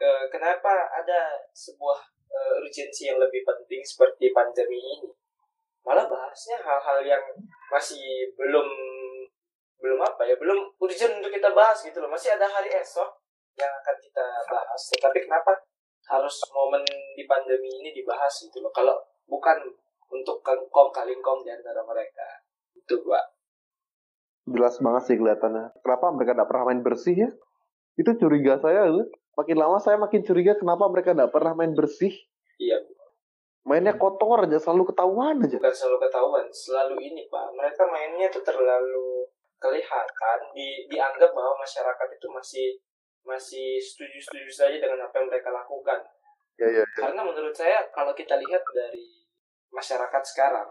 eh, 0.00 0.24
kenapa 0.32 0.88
ada 0.92 1.36
sebuah 1.52 2.00
eh, 2.28 2.60
urgensi 2.64 3.08
yang 3.08 3.20
lebih 3.20 3.44
penting 3.44 3.80
seperti 3.84 4.32
pandemi 4.32 4.80
ini? 4.80 5.10
Malah 5.84 6.04
bahasnya 6.04 6.60
hal-hal 6.60 7.00
yang 7.04 7.24
masih 7.72 8.32
belum 8.36 8.68
belum 9.78 10.00
apa 10.02 10.26
ya, 10.26 10.34
belum 10.36 10.74
urgent 10.82 11.22
untuk 11.22 11.32
kita 11.32 11.54
bahas 11.54 11.80
gitu 11.80 12.02
loh. 12.02 12.10
Masih 12.10 12.34
ada 12.34 12.44
hari 12.44 12.68
esok 12.74 13.08
yang 13.56 13.72
akan 13.72 13.96
kita 14.02 14.26
bahas. 14.50 14.82
Tapi 14.98 15.18
kenapa 15.24 15.54
harus 16.08 16.36
momen 16.50 16.82
di 17.14 17.24
pandemi 17.24 17.68
ini 17.68 17.90
dibahas 17.94 18.32
gitu 18.42 18.58
loh? 18.60 18.72
Kalau 18.74 18.96
bukan 19.28 19.58
untuk 20.08 20.40
kengkong 20.40 20.90
kalingkong 20.90 21.44
di 21.44 21.50
antara 21.52 21.80
mereka. 21.82 22.26
Itu 22.72 23.00
gua. 23.04 23.20
Jelas 24.48 24.80
banget 24.80 25.02
sih 25.04 25.16
kelihatannya. 25.20 25.76
Kenapa 25.84 26.08
mereka 26.08 26.32
tidak 26.32 26.48
pernah 26.48 26.64
main 26.66 26.80
bersih 26.80 27.16
ya? 27.16 27.30
Itu 27.94 28.10
curiga 28.16 28.56
saya. 28.56 28.88
Makin 29.36 29.56
lama 29.56 29.76
saya 29.78 30.00
makin 30.00 30.24
curiga 30.24 30.56
kenapa 30.56 30.88
mereka 30.88 31.12
tidak 31.12 31.30
pernah 31.30 31.52
main 31.52 31.76
bersih. 31.76 32.10
Iya, 32.58 32.80
Mainnya 33.68 34.00
kotor 34.00 34.48
aja, 34.48 34.56
selalu 34.56 34.90
ketahuan 34.90 35.44
aja. 35.44 35.60
bukan 35.60 35.74
selalu 35.76 35.98
ketahuan 36.08 36.46
selalu 36.48 36.96
ini 37.04 37.28
pak 37.28 37.52
mereka 37.52 37.84
mainnya 37.84 38.32
tuh 38.32 38.40
terlalu 38.40 39.28
kelihatan 39.60 40.38
di 40.56 40.88
dianggap 40.88 41.36
bahwa 41.36 41.52
masyarakat 41.60 42.08
itu 42.16 42.26
masih 42.32 42.68
masih 43.28 43.76
setuju 43.76 44.16
setuju 44.24 44.48
saja 44.48 44.76
dengan 44.80 45.04
apa 45.04 45.20
yang 45.20 45.28
mereka 45.28 45.52
lakukan 45.52 46.00
Ya, 46.58 46.66
ya, 46.74 46.82
karena 46.98 47.22
menurut 47.22 47.54
saya 47.54 47.86
kalau 47.94 48.10
kita 48.16 48.34
lihat 48.34 48.58
dari 48.74 49.17
masyarakat 49.72 50.22
sekarang 50.24 50.68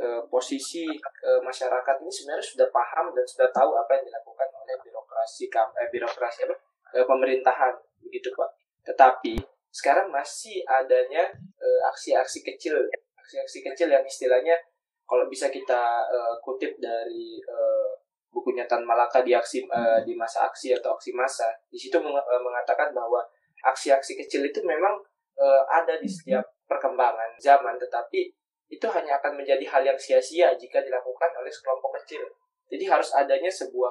eh, 0.00 0.22
posisi 0.28 0.86
eh, 1.00 1.40
masyarakat 1.42 1.96
ini 2.00 2.12
sebenarnya 2.12 2.44
sudah 2.44 2.68
paham 2.72 3.12
dan 3.12 3.24
sudah 3.26 3.48
tahu 3.52 3.76
apa 3.76 4.00
yang 4.00 4.04
dilakukan 4.08 4.48
oleh 4.54 4.76
birokrasi 4.80 5.48
eh, 5.50 5.88
birokrasi 5.92 6.48
apa? 6.48 6.56
Eh, 6.96 7.04
pemerintahan 7.06 7.74
begitu 8.02 8.32
pak. 8.34 8.50
Tetapi 8.84 9.36
sekarang 9.70 10.10
masih 10.10 10.66
adanya 10.66 11.30
eh, 11.60 11.80
aksi-aksi 11.94 12.42
kecil 12.42 12.74
aksi-aksi 13.20 13.62
kecil 13.62 13.86
yang 13.86 14.02
istilahnya 14.02 14.58
kalau 15.06 15.30
bisa 15.30 15.50
kita 15.50 16.06
eh, 16.10 16.34
kutip 16.42 16.78
dari 16.82 17.38
eh, 17.38 17.90
bukunya 18.30 18.66
Tan 18.66 18.82
Malaka 18.82 19.22
di 19.22 19.34
aksi 19.34 19.66
eh, 19.66 20.00
di 20.02 20.14
masa 20.18 20.46
aksi 20.50 20.74
atau 20.74 20.98
aksi 20.98 21.14
massa 21.14 21.46
di 21.70 21.78
situ 21.78 21.98
meng- 22.02 22.18
eh, 22.18 22.42
mengatakan 22.42 22.90
bahwa 22.90 23.22
aksi-aksi 23.62 24.18
kecil 24.26 24.42
itu 24.46 24.62
memang 24.66 24.98
eh, 25.38 25.62
ada 25.70 25.98
di 25.98 26.10
setiap 26.10 26.42
perkembangan 26.70 27.34
zaman 27.42 27.74
tetapi 27.74 28.30
itu 28.70 28.86
hanya 28.94 29.18
akan 29.18 29.42
menjadi 29.42 29.66
hal 29.66 29.82
yang 29.82 29.98
sia-sia 29.98 30.54
jika 30.54 30.78
dilakukan 30.78 31.30
oleh 31.34 31.50
sekelompok 31.50 31.98
kecil. 32.00 32.22
Jadi 32.70 32.86
harus 32.86 33.10
adanya 33.18 33.50
sebuah 33.50 33.90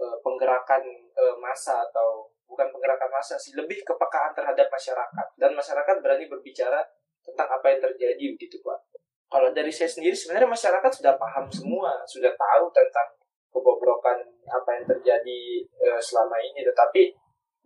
eh, 0.00 0.16
penggerakan 0.24 0.80
eh, 1.12 1.36
massa 1.36 1.84
atau 1.84 2.32
bukan 2.48 2.72
penggerakan 2.72 3.12
massa 3.12 3.36
sih 3.36 3.52
lebih 3.52 3.84
kepekaan 3.84 4.32
terhadap 4.32 4.72
masyarakat. 4.72 5.26
Dan 5.36 5.52
masyarakat 5.52 6.00
berani 6.00 6.24
berbicara 6.32 6.80
tentang 7.20 7.48
apa 7.52 7.66
yang 7.68 7.80
terjadi 7.84 8.24
begitu 8.32 8.56
pak. 8.64 8.80
Kalau 9.28 9.52
dari 9.52 9.68
saya 9.68 9.92
sendiri 9.92 10.16
sebenarnya 10.16 10.48
masyarakat 10.48 10.90
sudah 10.96 11.20
paham 11.20 11.44
semua 11.52 12.00
sudah 12.08 12.32
tahu 12.32 12.72
tentang 12.72 13.12
kebobrokan 13.52 14.16
apa 14.48 14.70
yang 14.80 14.84
terjadi 14.88 15.40
eh, 15.60 16.00
selama 16.00 16.40
ini. 16.40 16.64
Tetapi 16.64 17.12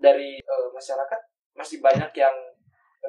dari 0.03 0.43
eh, 0.43 0.69
masyarakat 0.75 1.21
masih 1.55 1.79
banyak 1.79 2.11
yang 2.19 2.35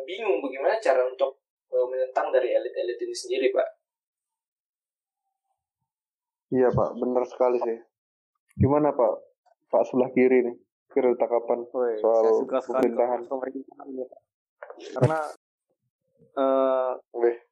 bingung 0.08 0.40
bagaimana 0.40 0.80
cara 0.80 1.04
untuk 1.08 1.42
eh, 1.72 1.88
menentang 1.88 2.32
dari 2.32 2.52
elit-elit 2.56 2.98
ini 3.00 3.16
sendiri 3.16 3.50
pak 3.52 3.70
Iya 6.52 6.68
Pak, 6.68 7.00
benar 7.00 7.24
sekali 7.24 7.64
sih. 7.64 7.80
Gimana 8.60 8.92
Pak? 8.92 9.14
Pak 9.72 9.88
sebelah 9.88 10.12
kiri 10.12 10.44
nih, 10.44 10.56
kiri 10.92 11.16
tanggapan 11.16 11.64
Woi, 11.72 11.96
soal 12.04 12.28
saya 12.28 12.40
suka 12.44 12.58
pemerintahan. 12.60 13.24
Karena 15.00 15.20
eh 16.36 16.92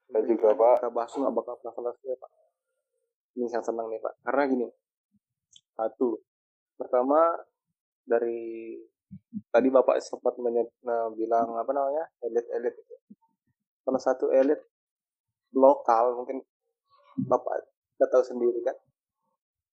saya 0.09 0.23
juga 0.25 0.49
Pak. 0.57 0.75
kita 0.81 0.89
bahas 0.89 1.11
nggak 1.13 1.33
bakal 1.37 1.53
pernah 1.61 1.73
selesai 1.77 2.17
pak 2.17 2.31
ini 3.37 3.45
yang 3.45 3.61
senang 3.61 3.87
nih 3.93 4.01
pak 4.01 4.13
karena 4.25 4.43
gini 4.49 4.67
satu 5.77 6.17
pertama 6.75 7.37
dari 8.09 8.73
tadi 9.49 9.67
bapak 9.73 9.97
sempat 10.01 10.37
menye- 10.37 10.73
nah, 10.85 11.09
bilang 11.13 11.57
apa 11.57 11.71
namanya 11.73 12.05
elit-elit. 12.21 12.75
Salah 13.81 14.01
satu 14.01 14.29
elit 14.29 14.61
lokal 15.57 16.13
mungkin 16.13 16.45
bapak 17.25 17.65
kita 17.97 18.05
tahu 18.07 18.23
sendiri 18.23 18.61
kan 18.61 18.77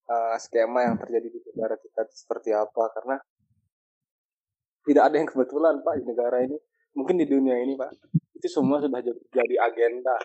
eh, 0.08 0.36
skema 0.40 0.88
yang 0.88 0.96
terjadi 0.96 1.28
di 1.28 1.38
negara 1.52 1.76
kita 1.76 2.08
seperti 2.10 2.56
apa. 2.56 2.84
Karena 2.96 3.16
tidak 4.86 5.02
ada 5.12 5.16
yang 5.18 5.28
kebetulan 5.28 5.74
pak 5.84 5.94
di 6.00 6.04
negara 6.06 6.38
ini. 6.40 6.56
Mungkin 6.96 7.20
di 7.20 7.26
dunia 7.28 7.60
ini 7.60 7.76
pak. 7.76 7.92
Itu 8.32 8.48
semua 8.48 8.80
sudah 8.80 9.00
jadi 9.04 9.20
jadi 9.34 9.56
agenda. 9.60 10.16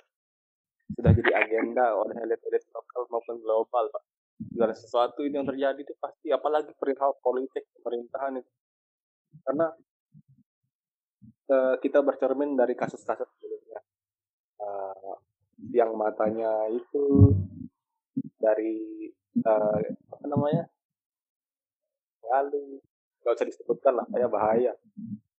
Sudah 0.96 1.12
jadi 1.12 1.32
agenda 1.36 1.96
oleh 1.96 2.16
elit-elit 2.24 2.64
lokal 2.72 3.08
maupun 3.12 3.36
global 3.44 3.92
pak. 3.92 4.04
Segala 4.42 4.74
sesuatu 4.74 5.22
ini 5.22 5.38
yang 5.38 5.46
terjadi 5.46 5.78
itu 5.84 5.94
pasti 6.02 6.34
apalagi 6.34 6.74
perihal 6.80 7.14
politik 7.22 7.68
pemerintahan 7.78 8.42
itu 8.42 8.52
karena 9.46 9.68
uh, 11.52 11.76
kita 11.80 12.00
bercermin 12.02 12.56
dari 12.56 12.74
kasus-kasus 12.74 13.28
sebelumnya. 13.38 13.80
Uh, 14.62 15.16
yang 15.70 15.94
matanya 15.94 16.70
itu 16.74 17.36
dari 18.42 19.10
uh, 19.46 19.78
apa 20.12 20.26
namanya? 20.26 20.66
Lalu 22.26 22.82
nggak 23.22 23.36
usah 23.38 23.48
disebutkan 23.48 23.94
lah 24.00 24.08
kayak 24.10 24.32
bahaya. 24.32 24.74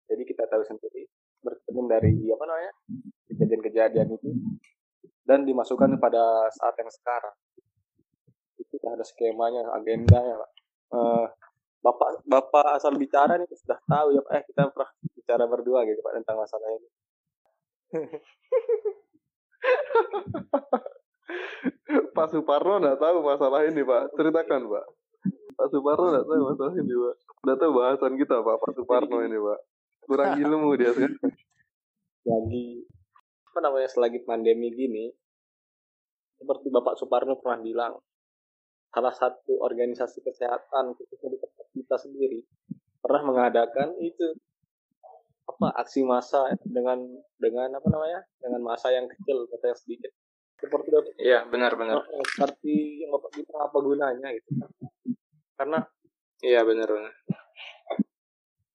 Jadi 0.07 0.22
kita 0.28 0.46
tahu 0.46 0.62
sendiri 0.62 1.09
bercermin 1.42 1.87
dari 1.90 2.14
apa 2.31 2.44
namanya? 2.46 2.72
Kejadian-kejadian 3.33 4.09
itu. 4.14 4.31
Dan 5.22 5.46
dimasukkan 5.46 5.98
pada 6.02 6.50
saat 6.50 6.74
yang 6.78 6.90
sekarang. 6.90 7.35
Itu 8.59 8.78
ada 8.87 9.02
skemanya 9.07 9.70
agendanya 9.74 10.38
pak. 10.38 10.50
Uh, 10.92 11.26
bapak 11.83 12.23
bapak 12.25 12.79
asal 12.79 12.95
bicara 12.95 13.37
nih 13.37 13.47
sudah 13.59 13.79
tahu 13.85 14.14
ya 14.14 14.21
pak. 14.23 14.33
Eh 14.38 14.42
kita 14.49 14.71
pernah 14.71 14.90
bicara 15.18 15.45
berdua 15.51 15.85
gitu 15.85 16.01
pak 16.01 16.14
tentang 16.16 16.38
masalah 16.38 16.68
ini. 16.71 16.88
Pak 22.12 22.29
Suparno 22.33 22.81
nggak 22.81 23.01
tahu 23.01 23.25
masalah 23.25 23.64
ini 23.68 23.83
Pak. 23.85 24.16
Ceritakan 24.16 24.68
Pak. 24.68 24.85
Pak 25.57 25.68
Suparno 25.73 26.07
nggak 26.12 26.27
tahu 26.29 26.40
masalah 26.53 26.75
ini 26.77 26.95
Pak. 26.97 27.14
Nggak 27.42 27.59
tahu 27.61 27.71
bahasan 27.77 28.12
kita 28.16 28.37
Pak 28.40 28.57
Pak 28.61 28.73
Suparno 28.77 29.16
ini 29.25 29.38
Pak. 29.38 29.59
Kurang 30.09 30.31
ilmu 30.40 30.71
dia. 30.77 30.92
Kan 30.97 31.12
lagi 32.23 32.87
apa 33.53 33.59
namanya 33.68 33.88
selagi 33.90 34.23
pandemi 34.23 34.71
gini 34.73 35.11
seperti 36.38 36.71
Bapak 36.71 36.97
Suparno 36.97 37.37
pernah 37.37 37.61
bilang 37.61 37.92
salah 38.92 39.14
satu 39.16 39.57
organisasi 39.64 40.20
kesehatan 40.20 40.92
khususnya 40.92 41.33
di 41.33 41.38
tempat 41.40 41.66
kita 41.72 41.96
sendiri 41.96 42.44
pernah 43.00 43.24
mengadakan 43.24 43.96
itu 43.98 44.37
apa 45.48 45.74
aksi 45.81 46.05
massa 46.05 46.52
dengan 46.62 47.02
dengan 47.40 47.72
apa 47.72 47.88
namanya 47.88 48.20
dengan 48.38 48.62
masa 48.62 48.92
yang 48.92 49.09
kecil 49.09 49.48
kata 49.48 49.72
yang 49.72 49.81
sedikit. 49.81 50.12
Seperti 50.62 50.94
itu. 50.94 51.11
Iya 51.18 51.42
benar-benar 51.50 51.98
oh, 51.98 52.22
seperti 52.22 53.02
yang 53.02 53.11
bapak 53.18 53.31
bilang 53.35 53.62
apa 53.66 53.78
gunanya 53.83 54.28
gitu. 54.31 54.50
Karena 55.59 55.78
iya 56.44 56.62
benar 56.62 56.87
benar. 56.87 57.14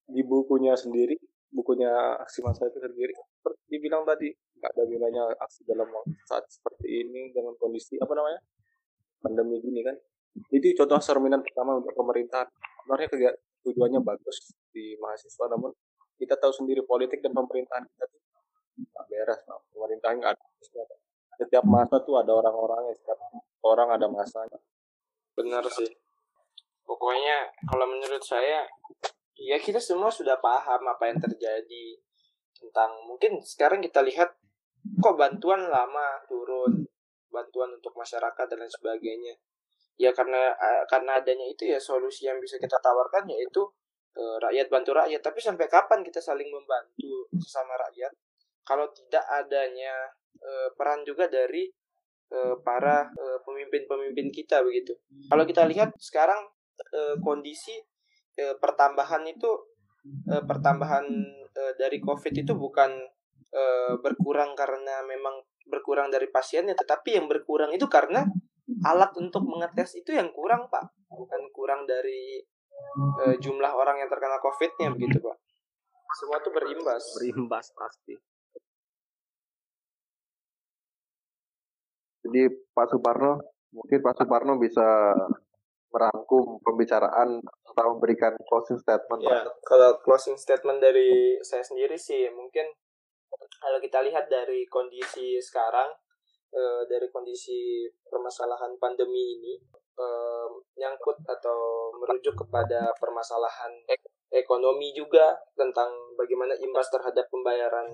di 0.08 0.24
bukunya 0.24 0.72
sendiri 0.72 1.20
bukunya 1.52 1.92
aksi 2.24 2.40
massa 2.40 2.64
itu 2.68 2.80
sendiri 2.80 3.12
seperti 3.12 3.60
dibilang 3.68 4.08
tadi 4.08 4.32
nggak 4.32 4.72
ada 4.72 4.84
gunanya 4.88 5.24
aksi 5.36 5.68
dalam 5.68 5.88
saat 6.28 6.48
seperti 6.48 7.04
ini 7.08 7.36
dengan 7.36 7.56
kondisi 7.60 8.00
apa 8.00 8.16
namanya 8.16 8.40
pandemi 9.22 9.62
gini 9.62 9.82
kan. 9.82 9.96
Itu 10.54 10.66
contoh 10.84 11.02
cerminan 11.02 11.42
pertama 11.42 11.82
untuk 11.82 11.94
pemerintah 11.98 12.46
sebenarnya 12.84 13.08
kegiatan 13.10 13.42
tujuannya 13.68 14.00
bagus 14.00 14.56
di 14.72 14.96
mahasiswa 14.96 15.46
namun 15.52 15.76
kita 16.16 16.40
tahu 16.40 16.54
sendiri 16.56 16.88
politik 16.88 17.20
dan 17.20 17.36
pemerintahan 17.36 17.84
kita 17.84 18.06
tuh 18.08 18.22
nggak 18.78 19.06
beres 19.10 19.42
nah. 19.50 19.60
pemerintah 19.74 20.10
nggak 20.14 20.32
ada 20.38 20.44
setiap 21.38 21.66
masa 21.68 22.02
tuh 22.02 22.18
ada 22.18 22.34
orang-orangnya 22.34 22.94
setiap 22.98 23.20
orang 23.62 23.94
ada 23.94 24.08
masanya. 24.10 24.58
Benar 25.38 25.68
sih. 25.70 25.90
Pokoknya 26.82 27.52
kalau 27.68 27.86
menurut 27.86 28.24
saya 28.26 28.66
ya 29.38 29.58
kita 29.62 29.78
semua 29.78 30.10
sudah 30.10 30.42
paham 30.42 30.82
apa 30.90 31.14
yang 31.14 31.22
terjadi 31.22 31.86
tentang 32.58 33.06
mungkin 33.06 33.38
sekarang 33.46 33.86
kita 33.86 34.02
lihat 34.02 34.34
kok 34.98 35.16
bantuan 35.20 35.70
lama 35.70 36.26
turun 36.26 36.90
bantuan 37.38 37.70
untuk 37.70 37.94
masyarakat 37.94 38.46
dan 38.50 38.58
lain 38.58 38.74
sebagainya. 38.74 39.34
Ya 40.02 40.10
karena 40.10 40.58
eh, 40.58 40.84
karena 40.90 41.22
adanya 41.22 41.46
itu 41.46 41.70
ya 41.70 41.78
solusi 41.78 42.26
yang 42.26 42.42
bisa 42.42 42.58
kita 42.58 42.82
tawarkan 42.82 43.30
yaitu 43.30 43.62
uh, 44.18 44.38
rakyat 44.42 44.68
bantu 44.74 44.98
rakyat. 44.98 45.22
Tapi 45.22 45.38
sampai 45.38 45.70
kapan 45.70 46.02
kita 46.02 46.18
saling 46.18 46.50
membantu 46.50 47.30
sesama 47.38 47.78
rakyat? 47.78 48.10
Kalau 48.66 48.90
tidak 48.90 49.26
adanya 49.30 49.94
uh, 50.42 50.70
peran 50.74 51.06
juga 51.06 51.30
dari 51.30 51.70
para 52.68 53.08
pemimpin-pemimpin 53.48 54.28
kita 54.36 54.60
begitu. 54.60 54.92
Kalau 55.32 55.48
kita 55.48 55.64
lihat 55.64 55.96
sekarang 55.96 56.44
kondisi 57.24 57.72
pertambahan 58.36 59.24
itu 59.32 59.48
pertambahan 60.28 61.08
dari 61.80 62.04
covid 62.04 62.36
itu 62.36 62.52
bukan 62.52 63.00
berkurang 64.04 64.60
karena 64.60 65.08
memang 65.08 65.40
berkurang 65.68 66.10
dari 66.10 66.32
pasiennya 66.32 66.74
tetapi 66.74 67.20
yang 67.20 67.28
berkurang 67.28 67.72
itu 67.76 67.86
karena 67.92 68.24
alat 68.84 69.12
untuk 69.16 69.44
mengetes 69.48 69.96
itu 69.96 70.16
yang 70.16 70.32
kurang 70.36 70.68
pak. 70.68 70.88
Bukan 71.08 71.42
kurang 71.56 71.88
dari 71.88 72.44
uh, 73.24 73.36
jumlah 73.40 73.72
orang 73.72 74.04
yang 74.04 74.10
terkena 74.12 74.40
covidnya 74.40 74.92
begitu 74.92 75.24
pak. 75.24 75.38
Semua 76.18 76.40
itu 76.40 76.50
berimbas. 76.52 77.04
Berimbas 77.20 77.68
pasti. 77.76 78.16
Jadi 82.28 82.44
Pak 82.76 82.92
Suparno 82.92 83.40
mungkin 83.72 84.00
Pak 84.04 84.16
Suparno 84.20 84.60
bisa 84.60 85.16
merangkum 85.88 86.60
pembicaraan 86.60 87.40
atau 87.40 87.96
memberikan 87.96 88.36
closing 88.44 88.76
statement 88.76 89.24
ya 89.24 89.48
kalau 89.64 89.96
closing 90.04 90.36
statement 90.36 90.84
dari 90.84 91.40
saya 91.40 91.64
sendiri 91.64 91.96
sih 91.96 92.28
mungkin 92.36 92.68
kalau 93.38 93.80
kita 93.82 94.02
lihat 94.06 94.30
dari 94.30 94.66
kondisi 94.70 95.38
sekarang 95.42 95.90
uh, 96.54 96.82
dari 96.86 97.08
kondisi 97.10 97.86
permasalahan 98.08 98.78
pandemi 98.82 99.38
ini 99.38 99.54
uh, 99.98 100.48
nyangkut 100.78 101.22
atau 101.26 101.92
merujuk 101.98 102.34
kepada 102.46 102.94
permasalahan 102.98 103.74
ek 103.90 104.02
ekonomi 104.28 104.92
juga 104.92 105.40
tentang 105.56 105.88
bagaimana 106.20 106.52
imbas 106.60 106.92
terhadap 106.92 107.32
pembayaran 107.32 107.88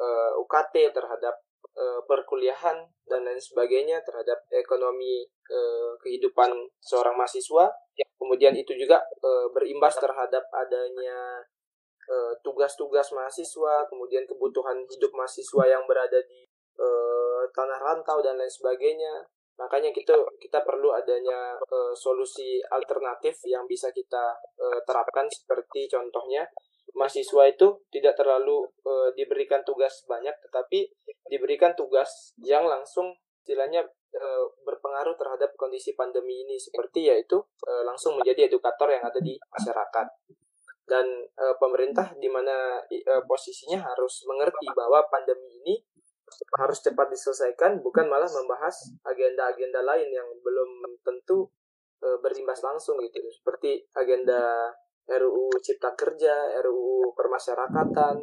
eh, 0.00 0.32
UKT 0.40 0.88
terhadap 0.88 1.36
uh, 1.76 2.00
perkuliahan 2.08 2.80
dan 3.04 3.20
lain 3.22 3.40
sebagainya 3.40 4.00
terhadap 4.00 4.40
ekonomi 4.48 5.28
uh, 5.52 5.92
kehidupan 6.00 6.52
seorang 6.80 7.16
mahasiswa. 7.16 7.68
Kemudian 8.16 8.56
itu 8.56 8.72
juga 8.72 9.04
uh, 9.20 9.52
berimbas 9.52 10.00
terhadap 10.00 10.48
adanya 10.48 11.44
tugas-tugas 12.40 13.10
mahasiswa 13.10 13.82
kemudian 13.90 14.22
kebutuhan 14.22 14.78
hidup 14.86 15.10
mahasiswa 15.10 15.66
yang 15.66 15.82
berada 15.90 16.22
di 16.22 16.46
uh, 16.78 17.42
tanah 17.50 17.78
rantau 17.80 18.20
dan 18.22 18.36
lain 18.36 18.50
sebagainya. 18.50 19.24
Makanya 19.56 19.88
kita 19.88 20.12
kita 20.36 20.60
perlu 20.68 20.92
adanya 20.92 21.56
uh, 21.56 21.94
solusi 21.96 22.60
alternatif 22.68 23.40
yang 23.48 23.64
bisa 23.64 23.88
kita 23.88 24.36
uh, 24.60 24.80
terapkan. 24.84 25.24
Seperti 25.32 25.88
contohnya 25.88 26.44
mahasiswa 26.92 27.48
itu 27.48 27.80
tidak 27.88 28.20
terlalu 28.20 28.68
uh, 28.84 29.08
diberikan 29.16 29.64
tugas 29.64 30.04
banyak 30.04 30.32
tetapi 30.48 30.92
diberikan 31.32 31.72
tugas 31.72 32.36
yang 32.40 32.68
langsung 32.68 33.16
istilahnya 33.40 33.80
uh, 34.16 34.44
berpengaruh 34.62 35.16
terhadap 35.16 35.56
kondisi 35.56 35.96
pandemi 35.96 36.44
ini. 36.44 36.60
Seperti 36.60 37.08
yaitu 37.08 37.40
uh, 37.40 37.82
langsung 37.88 38.20
menjadi 38.20 38.52
edukator 38.52 38.92
yang 38.92 39.08
ada 39.08 39.20
di 39.24 39.40
masyarakat 39.48 40.06
dan 40.86 41.06
uh, 41.34 41.54
pemerintah 41.58 42.14
di 42.16 42.30
mana 42.30 42.78
uh, 42.78 43.22
posisinya 43.26 43.82
harus 43.82 44.22
mengerti 44.26 44.70
bahwa 44.70 45.02
pandemi 45.10 45.50
ini 45.62 45.74
harus 46.58 46.78
cepat 46.82 47.06
diselesaikan 47.10 47.80
bukan 47.80 48.10
malah 48.10 48.26
membahas 48.26 48.74
agenda-agenda 49.06 49.80
lain 49.86 50.10
yang 50.10 50.26
belum 50.42 50.98
tentu 51.06 51.46
e, 52.02 52.08
berimbas 52.18 52.60
langsung 52.66 52.98
gitu 52.98 53.22
seperti 53.30 53.86
agenda 53.94 54.74
RUU 55.06 55.54
Cipta 55.62 55.94
Kerja, 55.94 56.34
RUU 56.66 57.14
Permasyarakatan 57.14 58.16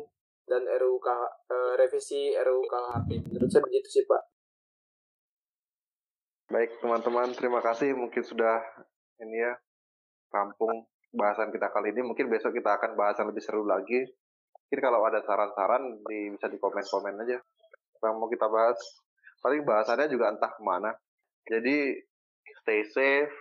dan 0.43 0.61
RUU 0.67 0.99
e, 0.99 1.55
revisi 1.79 2.35
RUU 2.35 2.63
KHP. 2.67 3.09
Menurut 3.31 3.49
saya 3.49 3.63
begitu 3.63 3.87
sih 3.87 4.03
Pak. 4.03 4.23
Baik 6.51 6.75
teman-teman, 6.83 7.31
terima 7.33 7.63
kasih 7.63 7.95
mungkin 7.95 8.21
sudah 8.21 8.61
ini 9.23 9.41
ya 9.41 9.53
rampung 10.29 10.85
bahasan 11.13 11.53
kita 11.53 11.69
kali 11.69 11.93
ini. 11.93 12.01
Mungkin 12.01 12.27
besok 12.27 12.57
kita 12.57 12.81
akan 12.81 12.97
bahas 12.97 13.15
yang 13.21 13.29
lebih 13.29 13.45
seru 13.45 13.63
lagi. 13.63 14.03
Mungkin 14.67 14.79
kalau 14.81 15.05
ada 15.05 15.21
saran-saran 15.21 16.01
di, 16.09 16.33
bisa 16.33 16.49
di 16.49 16.57
komen-komen 16.57 17.21
aja. 17.23 17.37
Yang 18.01 18.13
mau 18.17 18.27
kita 18.27 18.49
bahas. 18.49 18.77
Paling 19.39 19.61
bahasannya 19.63 20.09
juga 20.09 20.33
entah 20.33 20.51
ke 20.51 20.61
mana. 20.65 20.91
Jadi 21.45 21.93
stay 22.63 22.83
safe 22.87 23.31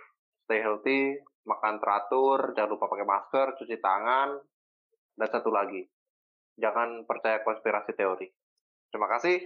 stay 0.43 0.59
healthy 0.59 1.15
makan 1.47 1.79
teratur 1.79 2.51
jangan 2.55 2.75
lupa 2.75 2.91
pakai 2.91 3.07
masker 3.07 3.47
cuci 3.59 3.75
tangan 3.79 4.29
dan 5.15 5.29
satu 5.31 5.49
lagi. 5.51 5.83
Jangan 6.59 7.07
percaya 7.09 7.41
konspirasi 7.41 7.97
teori. 7.97 8.27
Terima 8.93 9.09
kasih. 9.09 9.41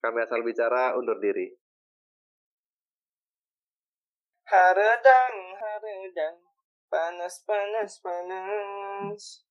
Kami 0.00 0.18
asal 0.24 0.40
bicara 0.42 0.96
undur 0.96 1.20
diri. 1.20 1.46
Haredang, 4.48 5.34
haredang, 5.60 6.36
panas, 6.92 7.42
panas, 7.46 7.98
panas. 8.00 9.46